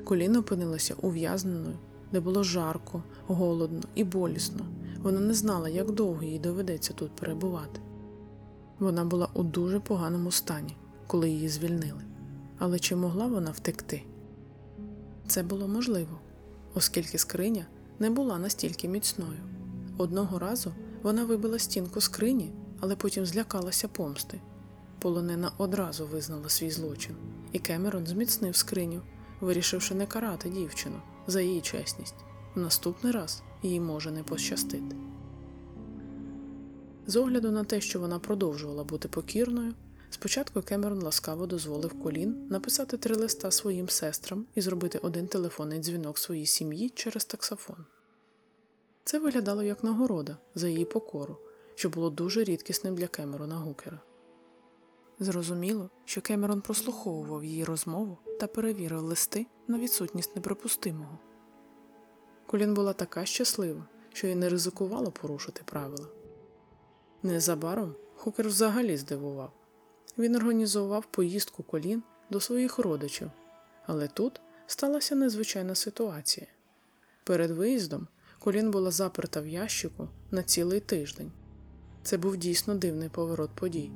[0.04, 1.78] Колін опинилася ув'язненою,
[2.12, 4.66] де було жарко, голодно і болісно.
[5.02, 7.80] Вона не знала, як довго їй доведеться тут перебувати.
[8.78, 12.02] Вона була у дуже поганому стані, коли її звільнили.
[12.58, 14.02] Але чи могла вона втекти?
[15.26, 16.20] Це було можливо,
[16.74, 17.66] оскільки скриня
[17.98, 19.40] не була настільки міцною.
[19.98, 24.40] Одного разу вона вибила стінку скрині, але потім злякалася помсти.
[25.00, 27.16] Полонена одразу визнала свій злочин,
[27.52, 29.02] і Кемерон зміцнив скриню,
[29.40, 32.14] вирішивши не карати дівчину за її чесність.
[32.54, 34.96] В наступний раз їй може не пощастити.
[37.06, 39.74] З огляду на те, що вона продовжувала бути покірною.
[40.10, 46.18] Спочатку Кемерон ласкаво дозволив колін написати три листа своїм сестрам і зробити один телефонний дзвінок
[46.18, 47.76] своїй сім'ї через таксофон.
[49.04, 51.36] Це виглядало як нагорода за її покору,
[51.74, 54.00] що було дуже рідкісним для Кемерона Гукера.
[55.20, 61.18] Зрозуміло, що Кемерон прослуховував її розмову та перевірив листи на відсутність неприпустимого.
[62.46, 66.08] Колін була така щаслива, що й не ризикувала порушити правила.
[67.22, 69.52] Незабаром Хукер взагалі здивував.
[70.18, 73.30] Він організував поїздку колін до своїх родичів,
[73.86, 76.46] але тут сталася незвичайна ситуація.
[77.24, 78.08] Перед виїздом
[78.38, 81.32] колін була заперта в ящику на цілий тиждень.
[82.02, 83.90] Це був дійсно дивний поворот подій.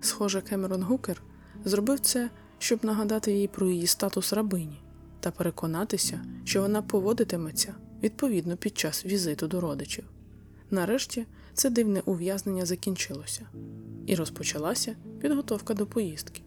[0.00, 1.22] Схоже, Кемерон Гукер
[1.64, 4.82] зробив це, щоб нагадати їй про її статус рабині
[5.20, 10.04] та переконатися, що вона поводитиметься відповідно під час візиту до родичів.
[10.70, 13.46] Нарешті це дивне ув'язнення закінчилося,
[14.06, 16.42] і розпочалася підготовка до поїздки.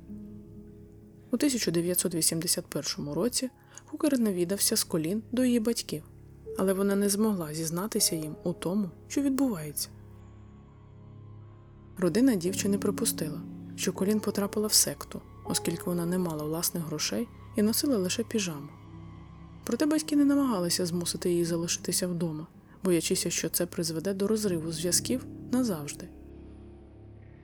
[1.31, 3.49] У 1981 році
[3.85, 6.03] Хукер навідався з колін до її батьків,
[6.57, 9.89] але вона не змогла зізнатися їм у тому, що відбувається.
[11.97, 13.41] Родина дівчини припустила,
[13.75, 18.69] що колін потрапила в секту, оскільки вона не мала власних грошей і носила лише піжаму.
[19.63, 22.47] Проте батьки не намагалися змусити її залишитися вдома,
[22.83, 26.07] боячися, що це призведе до розриву зв'язків назавжди.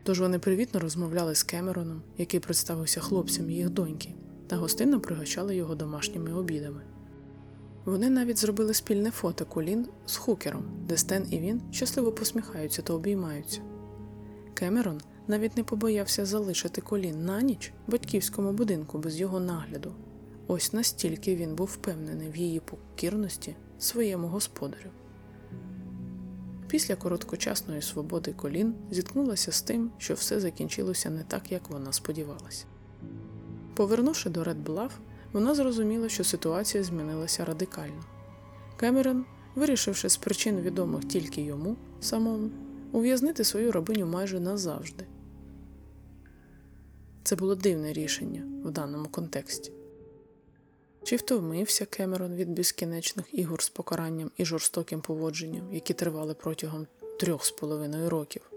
[0.03, 4.13] Тож вони привітно розмовляли з Кемероном, який представився хлопцям їх доньки,
[4.47, 6.81] та гостинно пригощали його домашніми обідами.
[7.85, 12.93] Вони навіть зробили спільне фото Колін з Хукером, де Стен і він щасливо посміхаються та
[12.93, 13.61] обіймаються.
[14.57, 19.93] Кемерон навіть не побоявся залишити колін на ніч батьківському будинку без його нагляду.
[20.47, 24.89] Ось настільки він був впевнений в її покірності своєму господарю.
[26.67, 32.65] Після короткочасної свободи колін зіткнулася з тим, що все закінчилося не так, як вона сподівалася.
[33.75, 34.91] Повернувши до Редблав,
[35.33, 38.03] вона зрозуміла, що ситуація змінилася радикально.
[38.77, 42.49] Кемерон, вирішивши з причин відомих тільки йому самому,
[42.91, 45.05] ув'язнити свою рабиню майже назавжди.
[47.23, 49.71] Це було дивне рішення в даному контексті.
[51.03, 56.87] Чи втомився Кемерон від безкінечних ігор з покаранням і жорстоким поводженням, які тривали протягом
[57.19, 58.51] трьох з половиною років?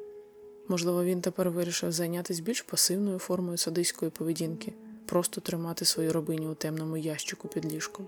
[0.69, 4.73] Можливо, він тепер вирішив зайнятися більш пасивною формою садиської поведінки,
[5.07, 8.07] просто тримати свою рабиню у темному ящику під ліжком.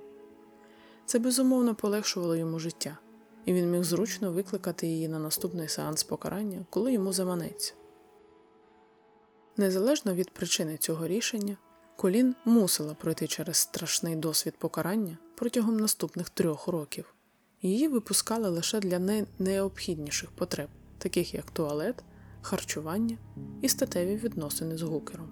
[1.07, 2.99] Це безумовно полегшувало йому життя,
[3.45, 7.75] і він міг зручно викликати її на наступний сеанс покарання, коли йому заманеться.
[9.57, 11.57] Незалежно від причини цього рішення,
[11.97, 17.15] Колін мусила пройти через страшний досвід покарання протягом наступних трьох років.
[17.63, 20.69] Її випускали лише для найнеобхідніших потреб,
[20.99, 22.05] таких як туалет,
[22.43, 23.19] харчування
[23.63, 25.29] і статеві відносини з гукером.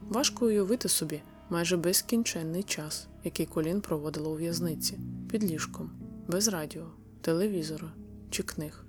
[0.00, 4.98] Важко уявити собі майже безкінченний час, який Колін проводила у в'язниці,
[5.30, 5.90] під ліжком,
[6.28, 6.86] без радіо,
[7.20, 7.92] телевізора
[8.30, 8.84] чи книг,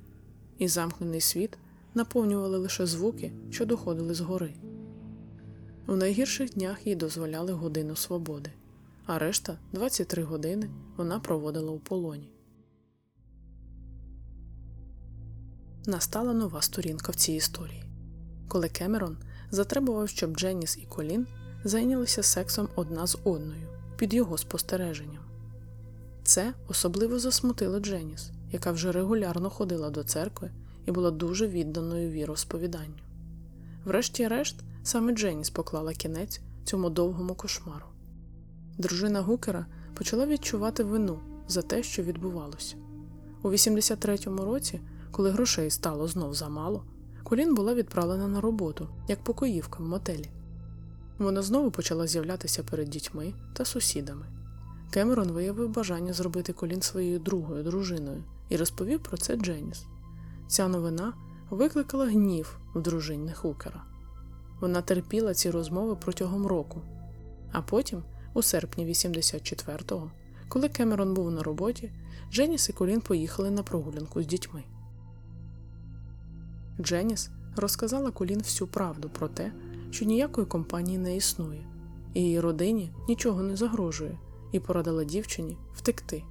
[0.58, 1.58] і замкнений світ
[1.94, 4.54] наповнювали лише звуки, що доходили згори.
[5.88, 8.52] У найгірших днях їй дозволяли годину свободи,
[9.06, 12.30] а решта 23 години вона проводила у полоні.
[15.86, 17.84] Настала нова сторінка в цій історії,
[18.48, 19.18] коли Кемерон
[19.52, 21.28] затребував, щоб Дженніс і Колін
[21.64, 23.68] зайнялися сексом одна з одною
[23.98, 25.27] під його спостереженням.
[26.28, 30.52] Це особливо засмутило Дженіс, яка вже регулярно ходила до церкви
[30.86, 33.00] і була дуже відданою віросповіданню.
[33.86, 37.86] Врешті-решт, саме Дженіс поклала кінець цьому довгому кошмару.
[38.78, 42.76] Дружина Гукера почала відчувати вину за те, що відбувалося.
[43.44, 46.84] У 83-му році, коли грошей стало знов замало,
[47.24, 50.30] Колін була відправлена на роботу як покоївка в мотелі.
[51.18, 54.37] Вона знову почала з'являтися перед дітьми та сусідами.
[54.92, 59.86] Кемерон виявив бажання зробити колін своєю другою дружиною і розповів про це Дженіс.
[60.48, 61.14] Ця новина
[61.50, 63.84] викликала гнів в дружині Хукера.
[64.60, 66.82] Вона терпіла ці розмови протягом року,
[67.52, 70.12] а потім, у серпні 84-го,
[70.48, 71.92] коли Кемерон був на роботі,
[72.32, 74.64] Дженіс і Колін поїхали на прогулянку з дітьми.
[76.82, 79.52] Дженіс розказала Колін всю правду про те,
[79.92, 81.68] що ніякої компанії не існує,
[82.14, 84.18] і її родині нічого не загрожує,
[84.52, 86.24] і порадила дівчині втекти.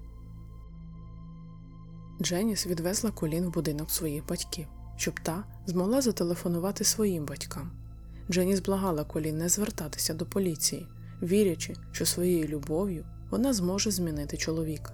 [2.22, 7.70] Дженіс відвезла колін в будинок своїх батьків, щоб та змогла зателефонувати своїм батькам.
[8.30, 10.88] Дженіс благала колін не звертатися до поліції,
[11.22, 14.92] вірячи, що своєю любов'ю вона зможе змінити чоловіка.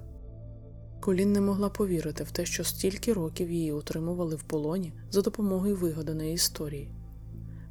[1.01, 5.77] Колін не могла повірити в те, що стільки років її утримували в полоні за допомогою
[5.77, 6.91] вигаданої історії.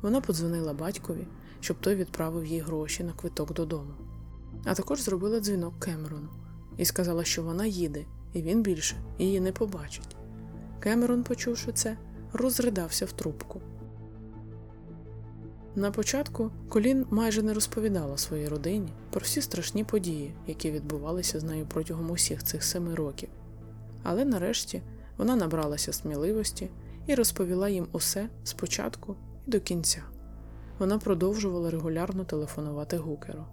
[0.02, 1.28] Вона подзвонила батькові,
[1.60, 3.94] щоб той відправив їй гроші на квиток додому,
[4.66, 6.30] а також зробила дзвінок Кемерону
[6.78, 10.16] і сказала, що вона їде, і він більше її не побачить.
[10.80, 11.98] Кемерон, почувши це,
[12.34, 13.62] розридався в трубку.
[15.76, 21.44] На початку Колін майже не розповідала своїй родині про всі страшні події, які відбувалися з
[21.44, 23.30] нею протягом усіх цих семи років.
[24.04, 24.82] Але нарешті
[25.18, 26.70] вона набралася сміливості
[27.08, 29.16] і розповіла їм усе спочатку
[29.48, 30.04] і до кінця.
[30.80, 33.46] Вона продовжувала регулярно телефонувати Гукеру.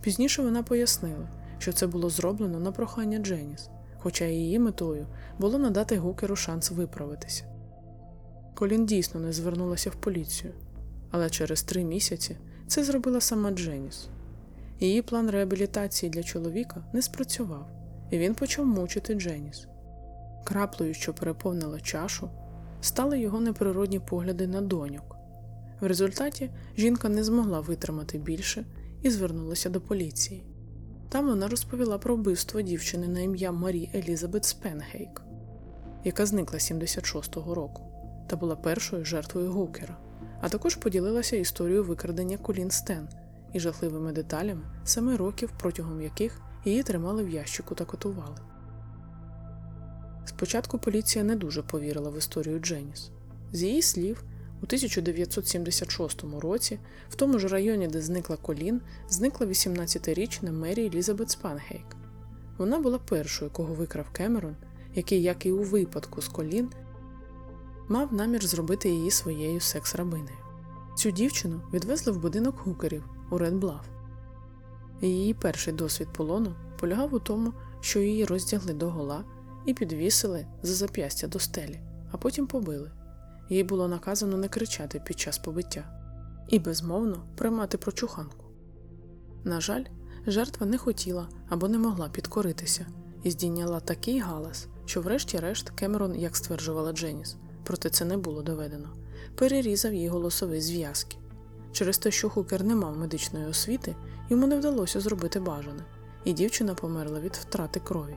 [0.00, 1.28] Пізніше вона пояснила,
[1.58, 3.68] що це було зроблено на прохання Дженіс,
[3.98, 5.06] хоча її метою
[5.38, 7.44] було надати Гукеру шанс виправитися.
[8.54, 10.52] Колін дійсно не звернулася в поліцію,
[11.10, 12.36] але через три місяці
[12.66, 14.08] це зробила сама Дженіс.
[14.80, 17.68] Її план реабілітації для чоловіка не спрацював,
[18.10, 19.66] і він почав мучити Дженіс.
[20.44, 22.30] Краплею, що переповнила чашу,
[22.80, 25.16] стали його неприродні погляди на доньок.
[25.80, 28.64] В результаті жінка не змогла витримати більше
[29.02, 30.44] і звернулася до поліції.
[31.08, 35.22] Там вона розповіла про вбивство дівчини на ім'я Марі Елізабет Спенгейк,
[36.04, 37.82] яка зникла 76-го року
[38.28, 39.96] та була першою жертвою Гукера,
[40.40, 43.08] а також поділилася історією викрадення Колін Стен
[43.52, 48.36] і жахливими деталями семи років, протягом яких її тримали в ящику та котували.
[50.24, 53.10] Спочатку поліція не дуже повірила в історію Дженіс.
[53.52, 54.24] З її слів,
[54.62, 56.78] у 1976 році,
[57.10, 61.96] в тому ж районі, де зникла Колін, зникла 18-річна Мері Елізабет Спангейк.
[62.58, 64.56] Вона була першою, кого викрав Кемерон,
[64.94, 66.68] який, як і у випадку з Колін,
[67.88, 70.38] мав намір зробити її своєю секс-рабинею.
[70.96, 73.84] Цю дівчину відвезли в будинок гукерів у Редблав.
[75.00, 79.24] Її перший досвід полону полягав у тому, що її роздягли до гола
[79.66, 81.80] і підвісили за зап'ястя до стелі,
[82.10, 82.90] а потім побили.
[83.48, 85.84] Їй було наказано не кричати під час побиття
[86.48, 88.44] і безмовно приймати прочуханку.
[89.44, 89.84] На жаль,
[90.26, 92.86] жертва не хотіла або не могла підкоритися
[93.22, 98.88] і здійняла такий галас, що, врешті-решт, Кемерон, як стверджувала Дженіс, проте це не було доведено,
[99.34, 101.16] перерізав їй голосовий зв'язки.
[101.72, 103.96] Через те, що Хукер не мав медичної освіти,
[104.30, 105.84] йому не вдалося зробити бажане,
[106.24, 108.16] і дівчина померла від втрати крові.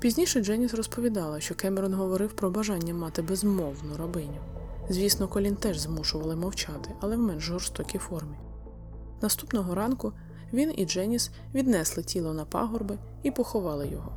[0.00, 4.40] Пізніше Дженіс розповідала, що Кемерон говорив про бажання мати безмовну рабиню.
[4.88, 8.36] Звісно, Колін теж змушували мовчати, але в менш жорстокій формі.
[9.22, 10.12] Наступного ранку
[10.52, 14.12] він і Дженіс віднесли тіло на пагорби і поховали його.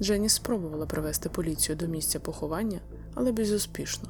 [0.00, 2.80] Дженіс спробувала привести поліцію до місця поховання,
[3.14, 4.08] але безуспішно.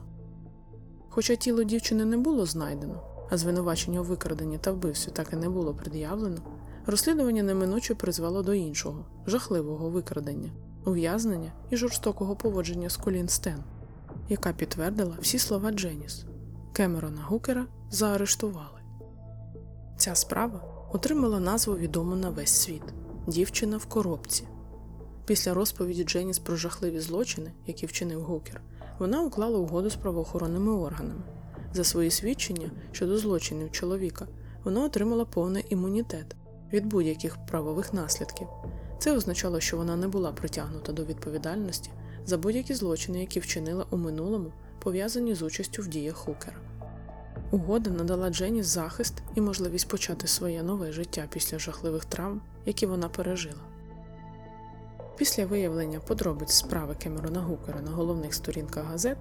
[1.08, 5.48] Хоча тіло дівчини не було знайдено, а звинувачення у викраденні та вбивстві так і не
[5.48, 6.42] було пред'явлено,
[6.86, 10.50] розслідування неминуче призвело до іншого, жахливого викрадення,
[10.86, 13.64] ув'язнення і жорстокого поводження з Колін Стен,
[14.28, 16.24] яка підтвердила всі слова Дженіс.
[16.72, 18.80] Кемерона Гукера заарештували.
[19.96, 22.82] Ця справа отримала назву відому на весь світ
[23.26, 24.44] Дівчина в коробці.
[25.26, 28.60] Після розповіді Дженіс про жахливі злочини, які вчинив Гукер,
[28.98, 31.22] вона уклала угоду з правоохоронними органами.
[31.72, 34.26] За свої свідчення щодо злочинів чоловіка
[34.64, 36.36] вона отримала повний імунітет
[36.72, 38.46] від будь-яких правових наслідків.
[38.98, 41.90] Це означало, що вона не була притягнута до відповідальності
[42.26, 46.56] за будь-які злочини, які вчинила у минулому, пов'язані з участю в діях Хукера.
[47.50, 53.08] Угода надала Джені захист і можливість почати своє нове життя після жахливих травм, які вона
[53.08, 53.60] пережила.
[55.16, 59.18] Після виявлення подробиць справи Кемерона Гукера на головних сторінках газет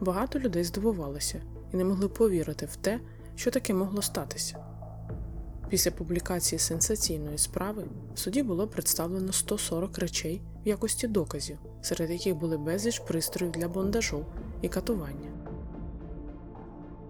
[0.00, 3.00] багато людей здивувалося і не могли повірити в те,
[3.34, 4.73] що таке могло статися.
[5.68, 7.84] Після публікації сенсаційної справи
[8.14, 13.68] в суді було представлено 140 речей в якості доказів, серед яких були безліч пристроїв для
[13.68, 14.26] бондажу
[14.62, 15.30] і катування.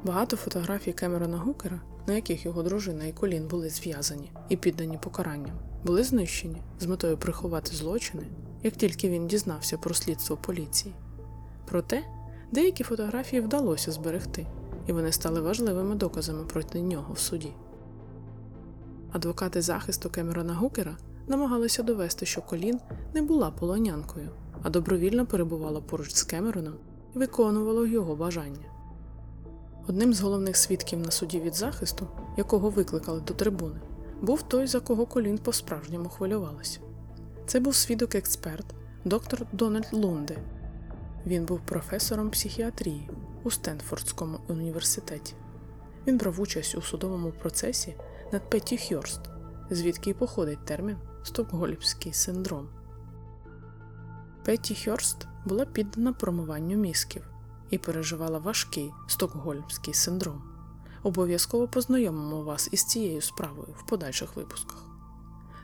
[0.05, 5.59] Багато фотографій Кемерона Гукера, на яких його дружина і колін були зв'язані і піддані покаранням,
[5.85, 8.23] були знищені з метою приховати злочини,
[8.63, 10.95] як тільки він дізнався про слідство поліції.
[11.67, 12.03] Проте
[12.53, 14.47] деякі фотографії вдалося зберегти,
[14.87, 17.53] і вони стали важливими доказами проти нього в суді.
[19.15, 20.97] Адвокати захисту Кемерона Гукера
[21.27, 22.81] намагалися довести, що Колін
[23.15, 24.29] не була полонянкою,
[24.63, 26.75] а добровільно перебувала поруч з Кемероном
[27.17, 28.67] і виконувала його бажання.
[29.89, 33.81] Одним з головних свідків на суді від захисту, якого викликали до трибуни,
[34.23, 36.81] був той, за кого Колін по-справжньому хвилювалася.
[37.47, 38.67] Це був свідок-експерт,
[39.05, 40.39] доктор Дональд Лунде.
[41.27, 43.09] Він був професором психіатрії
[43.45, 45.35] у Стенфордському університеті.
[46.07, 47.95] Він брав участь у судовому процесі
[48.33, 49.21] над Петті Хьорст,
[49.71, 52.69] звідки й походить термін Стокгольмський синдром.
[54.45, 57.23] Петті Хьорст була піддана промиванню мізків
[57.71, 60.43] і переживала важкий стокгольмський синдром.
[61.03, 64.85] Обов'язково познайомимо вас із цією справою в подальших випусках.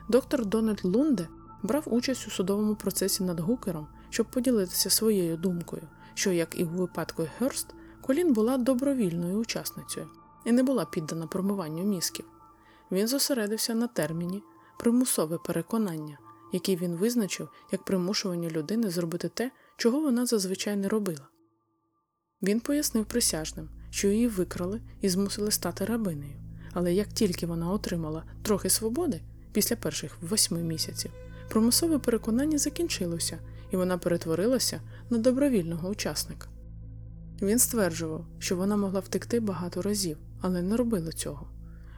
[0.09, 1.27] Доктор Дональд Лунде
[1.63, 5.83] брав участь у судовому процесі над Гукером, щоб поділитися своєю думкою,
[6.13, 7.67] що, як і в випадку Герст,
[8.01, 10.07] Колін була добровільною учасницею
[10.45, 12.25] і не була піддана промиванню мізків.
[12.91, 14.43] Він зосередився на терміні
[14.79, 16.17] примусове переконання,
[16.53, 21.27] який він визначив як примушування людини зробити те, чого вона зазвичай не робила.
[22.41, 26.33] Він пояснив присяжним, що її викрали і змусили стати рабинею,
[26.73, 29.21] але як тільки вона отримала трохи свободи
[29.51, 31.11] після перших восьми місяців,
[31.49, 33.39] примусове переконання закінчилося,
[33.71, 36.47] і вона перетворилася на добровільного учасника.
[37.41, 41.47] Він стверджував, що вона могла втекти багато разів, але не робила цього.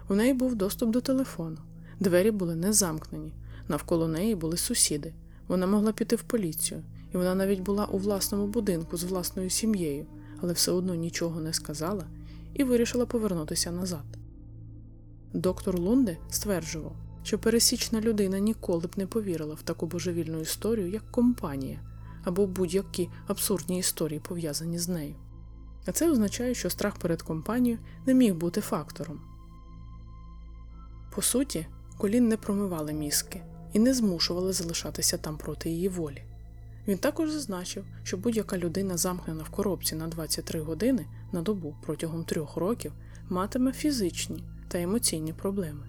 [0.10, 1.58] У неї був доступ до телефону,
[2.00, 3.34] двері були не замкнені,
[3.68, 5.14] навколо неї були сусіди.
[5.48, 6.84] Вона могла піти в поліцію,
[7.14, 10.06] і вона навіть була у власному будинку з власною сім'єю,
[10.42, 12.06] але все одно нічого не сказала
[12.54, 14.06] і вирішила повернутися назад.
[15.34, 21.12] Доктор Лунде стверджував, що пересічна людина ніколи б не повірила в таку божевільну історію, як
[21.12, 21.80] компанія,
[22.24, 25.16] або будь-які абсурдні історії пов'язані з нею.
[25.86, 29.33] А це означає, що страх перед компанією не міг бути фактором.
[31.16, 33.42] По суті, колін не промивали мізки,
[33.74, 36.24] і не змушували залишатися там проти її волі.
[36.88, 42.24] Він також зазначив, що будь-яка людина, замкнена в коробці на 23 години на добу протягом
[42.24, 42.94] трьох років,
[43.30, 45.88] матиме фізичні та емоційні проблеми.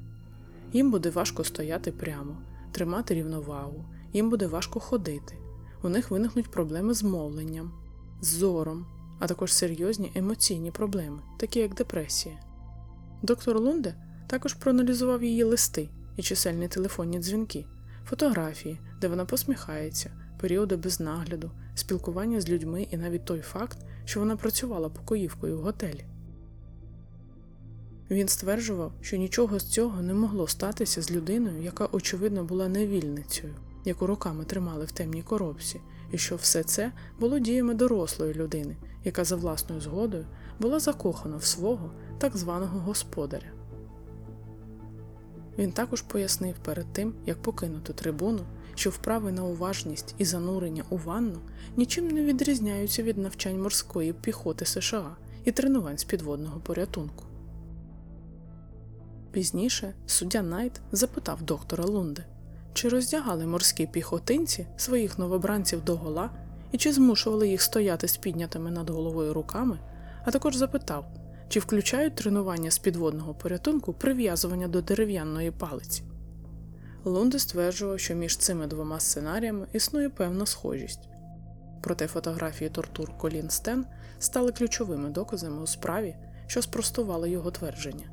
[0.73, 2.37] Їм буде важко стояти прямо,
[2.73, 5.39] тримати рівновагу, їм буде важко ходити,
[5.83, 7.73] у них виникнуть проблеми з мовленням,
[8.21, 8.87] з зором,
[9.19, 12.35] а також серйозні емоційні проблеми, такі як депресія.
[13.23, 13.95] Доктор Лунде
[14.35, 17.67] також проаналізував її листи і чисельні телефонні дзвінки,
[18.07, 20.11] фотографії, де вона посміхається,
[20.41, 25.61] періоди без нагляду, спілкування з людьми і навіть той факт, що вона працювала покоївкою в
[25.61, 26.05] готелі.
[28.11, 33.55] Він стверджував, що нічого з цього не могло статися з людиною, яка, очевидно, була невільницею,
[33.85, 35.81] яку роками тримали в темній коробці,
[36.13, 40.27] і що все це було діями дорослої людини, яка за власною згодою
[40.61, 43.54] була закохана в свого так званого господаря.
[45.59, 48.41] Він також пояснив перед тим, як покинути трибуну,
[48.75, 51.39] що вправи на уважність і занурення у ванну
[51.77, 57.25] нічим не відрізняються від навчань морської піхоти США і тренувань з підводного порятунку.
[59.33, 62.25] Пізніше суддя Найт запитав доктора Лунде,
[62.73, 66.31] чи роздягали морські піхотинці своїх новобранців до гола
[66.73, 69.79] і чи змушували їх стояти з піднятими над головою руками,
[70.25, 71.07] а також запитав,
[71.49, 76.03] чи включають тренування з підводного порятунку прив'язування до дерев'яної палиці.
[77.05, 81.09] Лунде стверджував, що між цими двома сценаріями існує певна схожість.
[81.83, 83.87] Проте фотографії тортур Колін Стен
[84.19, 86.17] стали ключовими доказами у справі,
[86.47, 88.07] що спростували його твердження.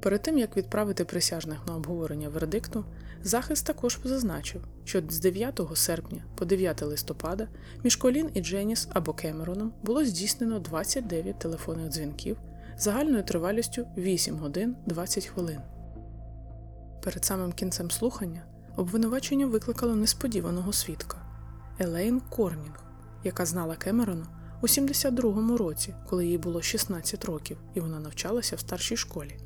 [0.00, 2.84] Перед тим як відправити присяжних на обговорення вердикту,
[3.24, 7.48] захист також зазначив, що з 9 серпня по 9 листопада
[7.84, 12.36] між Колін і Дженіс або Кемероном було здійснено 29 телефонних дзвінків
[12.78, 15.60] загальною тривалістю 8 годин 20 хвилин.
[17.02, 18.42] Перед самим кінцем слухання
[18.76, 21.18] обвинувачення викликало несподіваного свідка
[21.78, 22.84] Елейн Корнінг,
[23.24, 24.26] яка знала Кемерона
[24.62, 29.36] у 72-му році, коли їй було 16 років, і вона навчалася в старшій школі.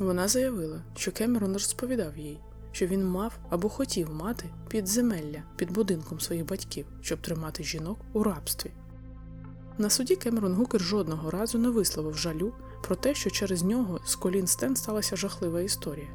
[0.00, 2.40] Вона заявила, що Кемерон розповідав їй,
[2.72, 8.22] що він мав або хотів мати підземелля під будинком своїх батьків, щоб тримати жінок у
[8.22, 8.70] рабстві.
[9.78, 14.16] На суді Кемерон Гукер жодного разу не висловив жалю про те, що через нього з
[14.16, 16.08] Колін Стен сталася жахлива історія.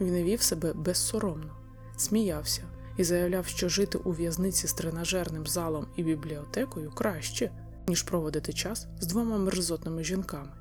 [0.00, 1.56] Він вів себе безсоромно,
[1.96, 2.62] сміявся
[2.96, 7.50] і заявляв, що жити у в'язниці з тренажерним залом і бібліотекою краще,
[7.88, 10.52] ніж проводити час з двома мерзотними жінками.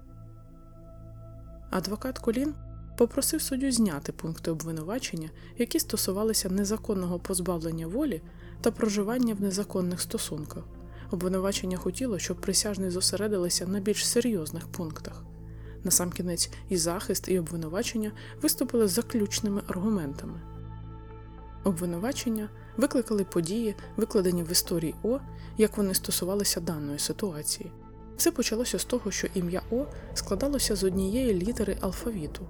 [1.70, 2.53] Адвокат Колін
[2.97, 8.22] попросив суддю зняти пункти обвинувачення, які стосувалися незаконного позбавлення волі
[8.61, 10.63] та проживання в незаконних стосунках.
[11.11, 15.24] Обвинувачення хотіло, щоб присяжні зосередилися на більш серйозних пунктах.
[15.84, 18.11] Насамкінець і захист, і обвинувачення
[18.41, 20.41] виступили заключними аргументами.
[21.63, 25.20] Обвинувачення викликали події, викладені в історії О,
[25.57, 27.72] як вони стосувалися даної ситуації.
[28.18, 32.47] Все почалося з того, що ім'я О складалося з однієї літери алфавіту.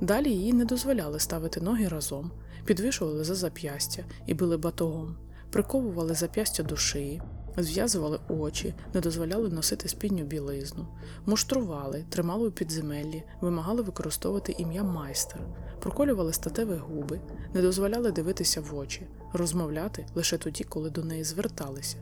[0.00, 2.30] Далі їй не дозволяли ставити ноги разом,
[2.64, 5.16] підвішували за зап'ястя і били батогом,
[5.50, 7.22] приковували зап'ястя до шиї,
[7.56, 10.86] зв'язували очі, не дозволяли носити спідню білизну,
[11.26, 15.40] муштрували, тримали у підземеллі, вимагали використовувати ім'я майстер,
[15.80, 17.20] проколювали статеві губи,
[17.54, 21.96] не дозволяли дивитися в очі, розмовляти лише тоді, коли до неї зверталися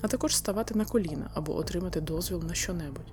[0.00, 3.12] а також ставати на коліна або отримати дозвіл на щонебудь.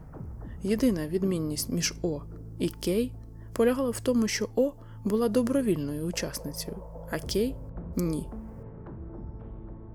[0.64, 2.22] Єдина відмінність між О
[2.60, 3.14] і Кей
[3.54, 4.72] полягала в тому, що О
[5.04, 6.78] була добровільною учасницею,
[7.12, 7.56] а Кей
[7.96, 8.28] ні.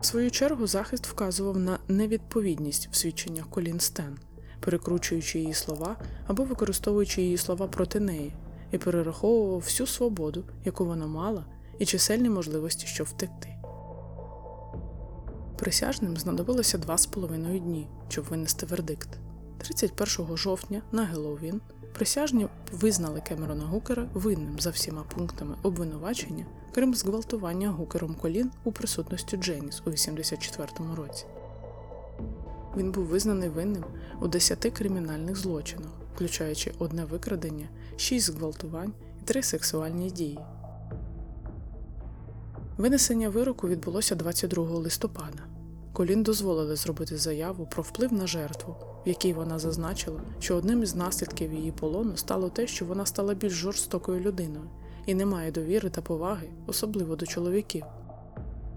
[0.01, 4.19] В свою чергу захист вказував на невідповідність в свідченнях Колін Стен,
[4.61, 8.35] перекручуючи її слова або використовуючи її слова проти неї,
[8.73, 11.45] і перераховував всю свободу, яку вона мала,
[11.79, 13.52] і чисельні можливості, щоб втекти.
[15.63, 19.09] Присяжним знадобилося два з половиною дні, щоб винести вердикт.
[19.59, 21.61] 31 жовтня на Геловін
[21.93, 29.37] присяжні визнали Кемерона Гукера винним за всіма пунктами обвинувачення, крім зґвалтування Гукером колін у присутності
[29.37, 31.25] Дженіс у 84-му році.
[32.77, 33.85] Він був визнаний винним
[34.21, 40.39] у 10 кримінальних злочинах, включаючи одне викрадення, 6 зґвалтувань і 3 сексуальні дії.
[42.77, 45.52] Винесення вироку відбулося 22 листопада.
[46.03, 48.77] Колін дозволили зробити заяву про вплив на жертву,
[49.07, 53.35] в якій вона зазначила, що одним із наслідків її полону стало те, що вона стала
[53.35, 54.71] більш жорстокою людиною
[55.07, 57.85] і не має довіри та поваги, особливо до чоловіків.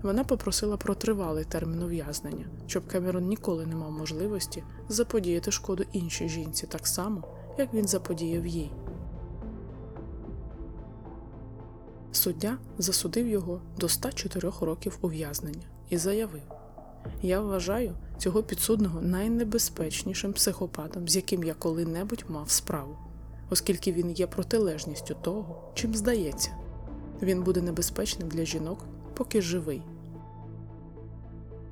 [0.02, 6.30] Вона попросила про тривалий термін ув'язнення, щоб Кемерон ніколи не мав можливості заподіяти шкоду іншій
[6.30, 7.24] жінці так само,
[7.58, 8.72] як він заподіяв їй.
[12.12, 16.55] Суддя засудив його до 104 років ув'язнення і заявив:
[17.22, 22.98] Я вважаю цього підсудного найнебезпечнішим психопатом, з яким я коли-небудь мав справу,
[23.50, 26.52] оскільки він є протилежністю того, чим здається.
[27.22, 29.82] Він буде небезпечним для жінок, поки живий.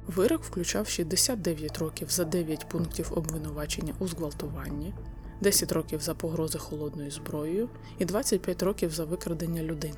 [0.08, 4.94] Вирок включав 69 років за 9 пунктів обвинувачення у зґвалтуванні,
[5.42, 7.70] 10 років за погрози холодною зброєю
[8.00, 9.96] і 25 років за викрадення людини.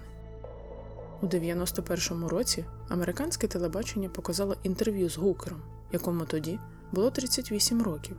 [1.22, 5.62] У 91-му році американське телебачення показало інтерв'ю з Гукером,
[5.92, 6.60] якому тоді
[6.92, 8.18] було 38 років.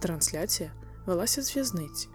[0.00, 0.72] Трансляція
[1.06, 2.08] велася з в'язниці.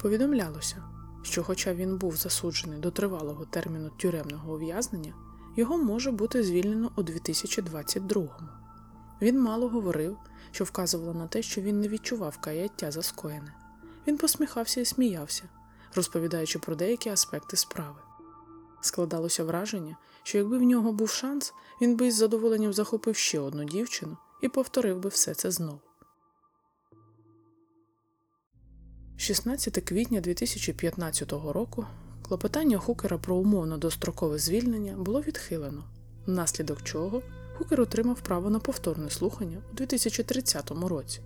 [0.00, 0.82] Повідомлялося,
[1.22, 5.14] що, хоча він був засуджений до тривалого терміну тюремного ув'язнення,
[5.56, 8.48] його може бути звільнено у 2022-му.
[9.22, 10.16] Він мало говорив,
[10.50, 13.54] що вказувало на те, що він не відчував каяття за скоєне.
[14.06, 15.42] Він посміхався і сміявся,
[15.94, 18.03] розповідаючи про деякі аспекти справи.
[18.84, 23.64] Складалося враження, що якби в нього був шанс, він би із задоволенням захопив ще одну
[23.64, 25.80] дівчину і повторив би все це знову.
[29.16, 31.86] 16 квітня 2015 року
[32.22, 35.84] клопотання Хукера про умовно дострокове звільнення було відхилено,
[36.26, 37.22] внаслідок чого
[37.58, 41.20] Хукер отримав право на повторне слухання у 2030 році.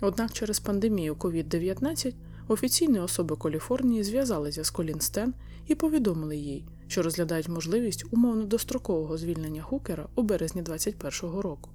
[0.00, 2.14] Однак через пандемію COVID-19
[2.48, 5.34] офіційні особи Каліфорнії зв'язалися з Колін Стен
[5.66, 11.70] і повідомили їй, що розглядають можливість умовно дострокового звільнення Хукера у березні 2021 року.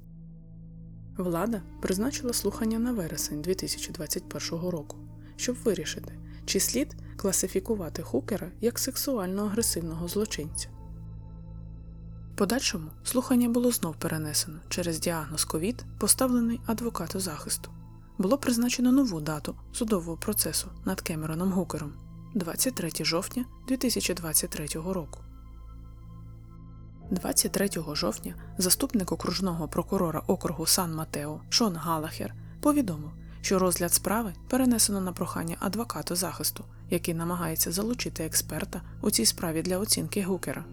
[1.18, 4.98] Влада призначила слухання на вересень 2021 року,
[5.36, 6.14] щоб вирішити,
[6.46, 10.70] чи слід класифікувати Хукера як сексуально агресивного злочинця.
[12.36, 17.72] Подальшому слухання було знов перенесено через діагноз ковід, поставлений адвокату захисту.
[18.18, 21.94] Було призначено нову дату судового процесу над Кемероном Гукером
[22.36, 25.20] 23 жовтня 2023 року.
[27.12, 33.12] 23 жовтня заступник окружного прокурора округу Сан Матео Шон Галахер повідомив,
[33.42, 39.62] що розгляд справи перенесено на прохання адвокату захисту, який намагається залучити експерта у цій справі
[39.62, 40.66] для оцінки Гукера.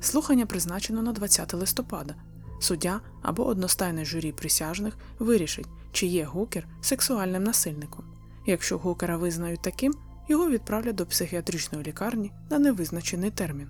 [0.00, 2.14] Слухання призначено на 20 листопада.
[2.60, 8.04] Суддя або одностайне журі присяжних вирішить, чи є Гукер сексуальним насильником.
[8.46, 9.94] Якщо Гукера визнають таким,
[10.28, 13.68] його відправлять до психіатричної лікарні на невизначений термін.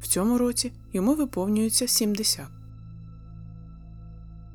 [0.00, 2.46] В цьому році йому виповнюється 70.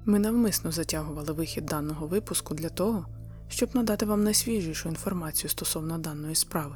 [0.05, 3.05] Ми навмисно затягували вихід даного випуску для того,
[3.47, 6.75] щоб надати вам найсвіжішу інформацію стосовно даної справи.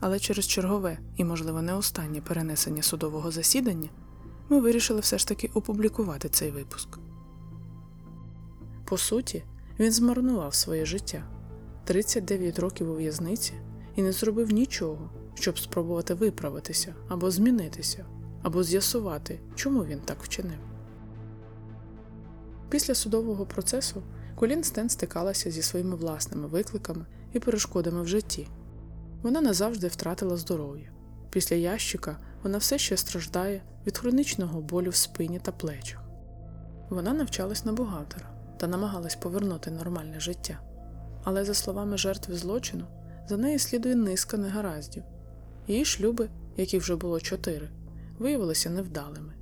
[0.00, 3.88] Але через чергове і, можливо, не останнє перенесення судового засідання
[4.48, 6.88] ми вирішили все ж таки опублікувати цей випуск.
[8.84, 9.44] По суті,
[9.78, 11.39] він змарнував своє життя
[11.90, 13.52] 39 років у в'язниці
[13.96, 18.06] і не зробив нічого, щоб спробувати виправитися або змінитися,
[18.42, 20.58] або з'ясувати, чому він так вчинив.
[22.68, 24.02] Після судового процесу
[24.36, 28.48] Колін Стен стикалася зі своїми власними викликами і перешкодами в житті.
[29.22, 30.92] Вона назавжди втратила здоров'я.
[31.30, 36.02] Після ящика вона все ще страждає від хронічного болю в спині та плечах.
[36.90, 40.69] Вона навчалась на бухгалтера та намагалась повернути нормальне життя.
[41.24, 42.84] Але, за словами жертви злочину,
[43.28, 45.02] за нею слідує низка негараздів.
[45.68, 47.68] Її шлюби, які вже було чотири,
[48.18, 49.32] виявилися невдалими,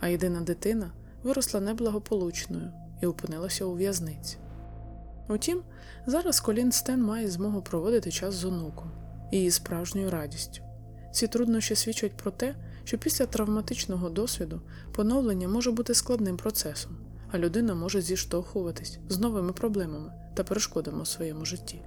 [0.00, 2.72] а єдина дитина виросла неблагополучною
[3.02, 4.36] і опинилася у в'язниці.
[5.28, 5.62] Утім,
[6.06, 8.90] зараз Колін Стен має змогу проводити час з онуком
[9.32, 10.62] і її справжньою радістю.
[11.12, 12.54] Ці труднощі свідчать про те,
[12.84, 14.60] що після травматичного досвіду
[14.92, 16.96] поновлення може бути складним процесом,
[17.32, 21.82] а людина може зіштовхуватись з новими проблемами та перешкодами у своєму житті.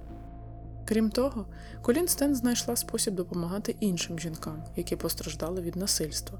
[0.84, 1.46] Крім того,
[1.82, 6.38] Колін Стен знайшла спосіб допомагати іншим жінкам, які постраждали від насильства.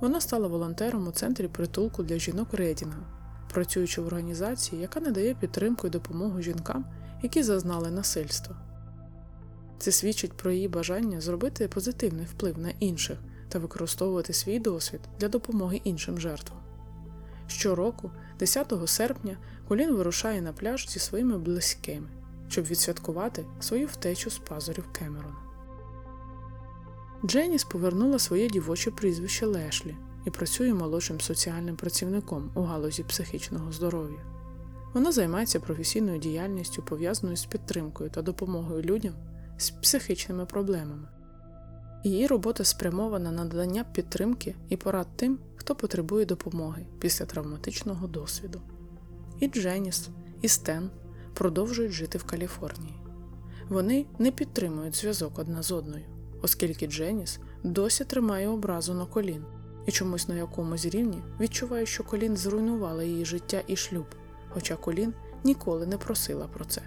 [0.00, 3.02] Вона стала волонтером у центрі притулку для жінок Редінга,
[3.52, 6.84] працюючи в організації, яка надає підтримку і допомогу жінкам,
[7.22, 8.56] які зазнали насильства.
[9.78, 13.18] Це свідчить про її бажання зробити позитивний вплив на інших
[13.48, 16.58] та використовувати свій досвід для допомоги іншим жертвам.
[17.46, 19.36] Щороку, 10 серпня,
[19.68, 22.08] Колін вирушає на пляж зі своїми близькими,
[22.48, 25.36] щоб відсвяткувати свою втечу з пазурів Кемерона.
[27.24, 29.96] Дженіс повернула своє дівоче прізвище Лешлі
[30.26, 34.18] і працює молодшим соціальним працівником у галузі психічного здоров'я.
[34.94, 39.14] Вона займається професійною діяльністю, пов'язаною з підтримкою та допомогою людям
[39.58, 41.08] з психічними проблемами.
[42.04, 48.60] Її робота спрямована на надання підтримки і порад тим, хто потребує допомоги після травматичного досвіду.
[49.40, 50.08] І Дженіс,
[50.42, 50.90] і Стен
[51.34, 53.02] продовжують жити в Каліфорнії.
[53.68, 56.04] Вони не підтримують зв'язок одна з одною,
[56.42, 59.44] оскільки Дженіс досі тримає образу на колін
[59.86, 64.06] і чомусь на якомусь рівні відчуває, що колін зруйнувала її життя і шлюб,
[64.48, 65.14] хоча колін
[65.44, 66.82] ніколи не просила про це.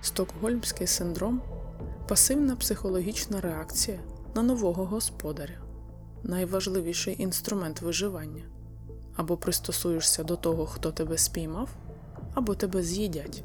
[0.00, 1.42] Стокгольмський синдром
[2.08, 3.98] пасивна психологічна реакція
[4.34, 5.60] на нового господаря,
[6.22, 8.44] найважливіший інструмент виживання.
[9.18, 11.68] Або пристосуєшся до того, хто тебе спіймав,
[12.34, 13.42] або тебе з'їдять.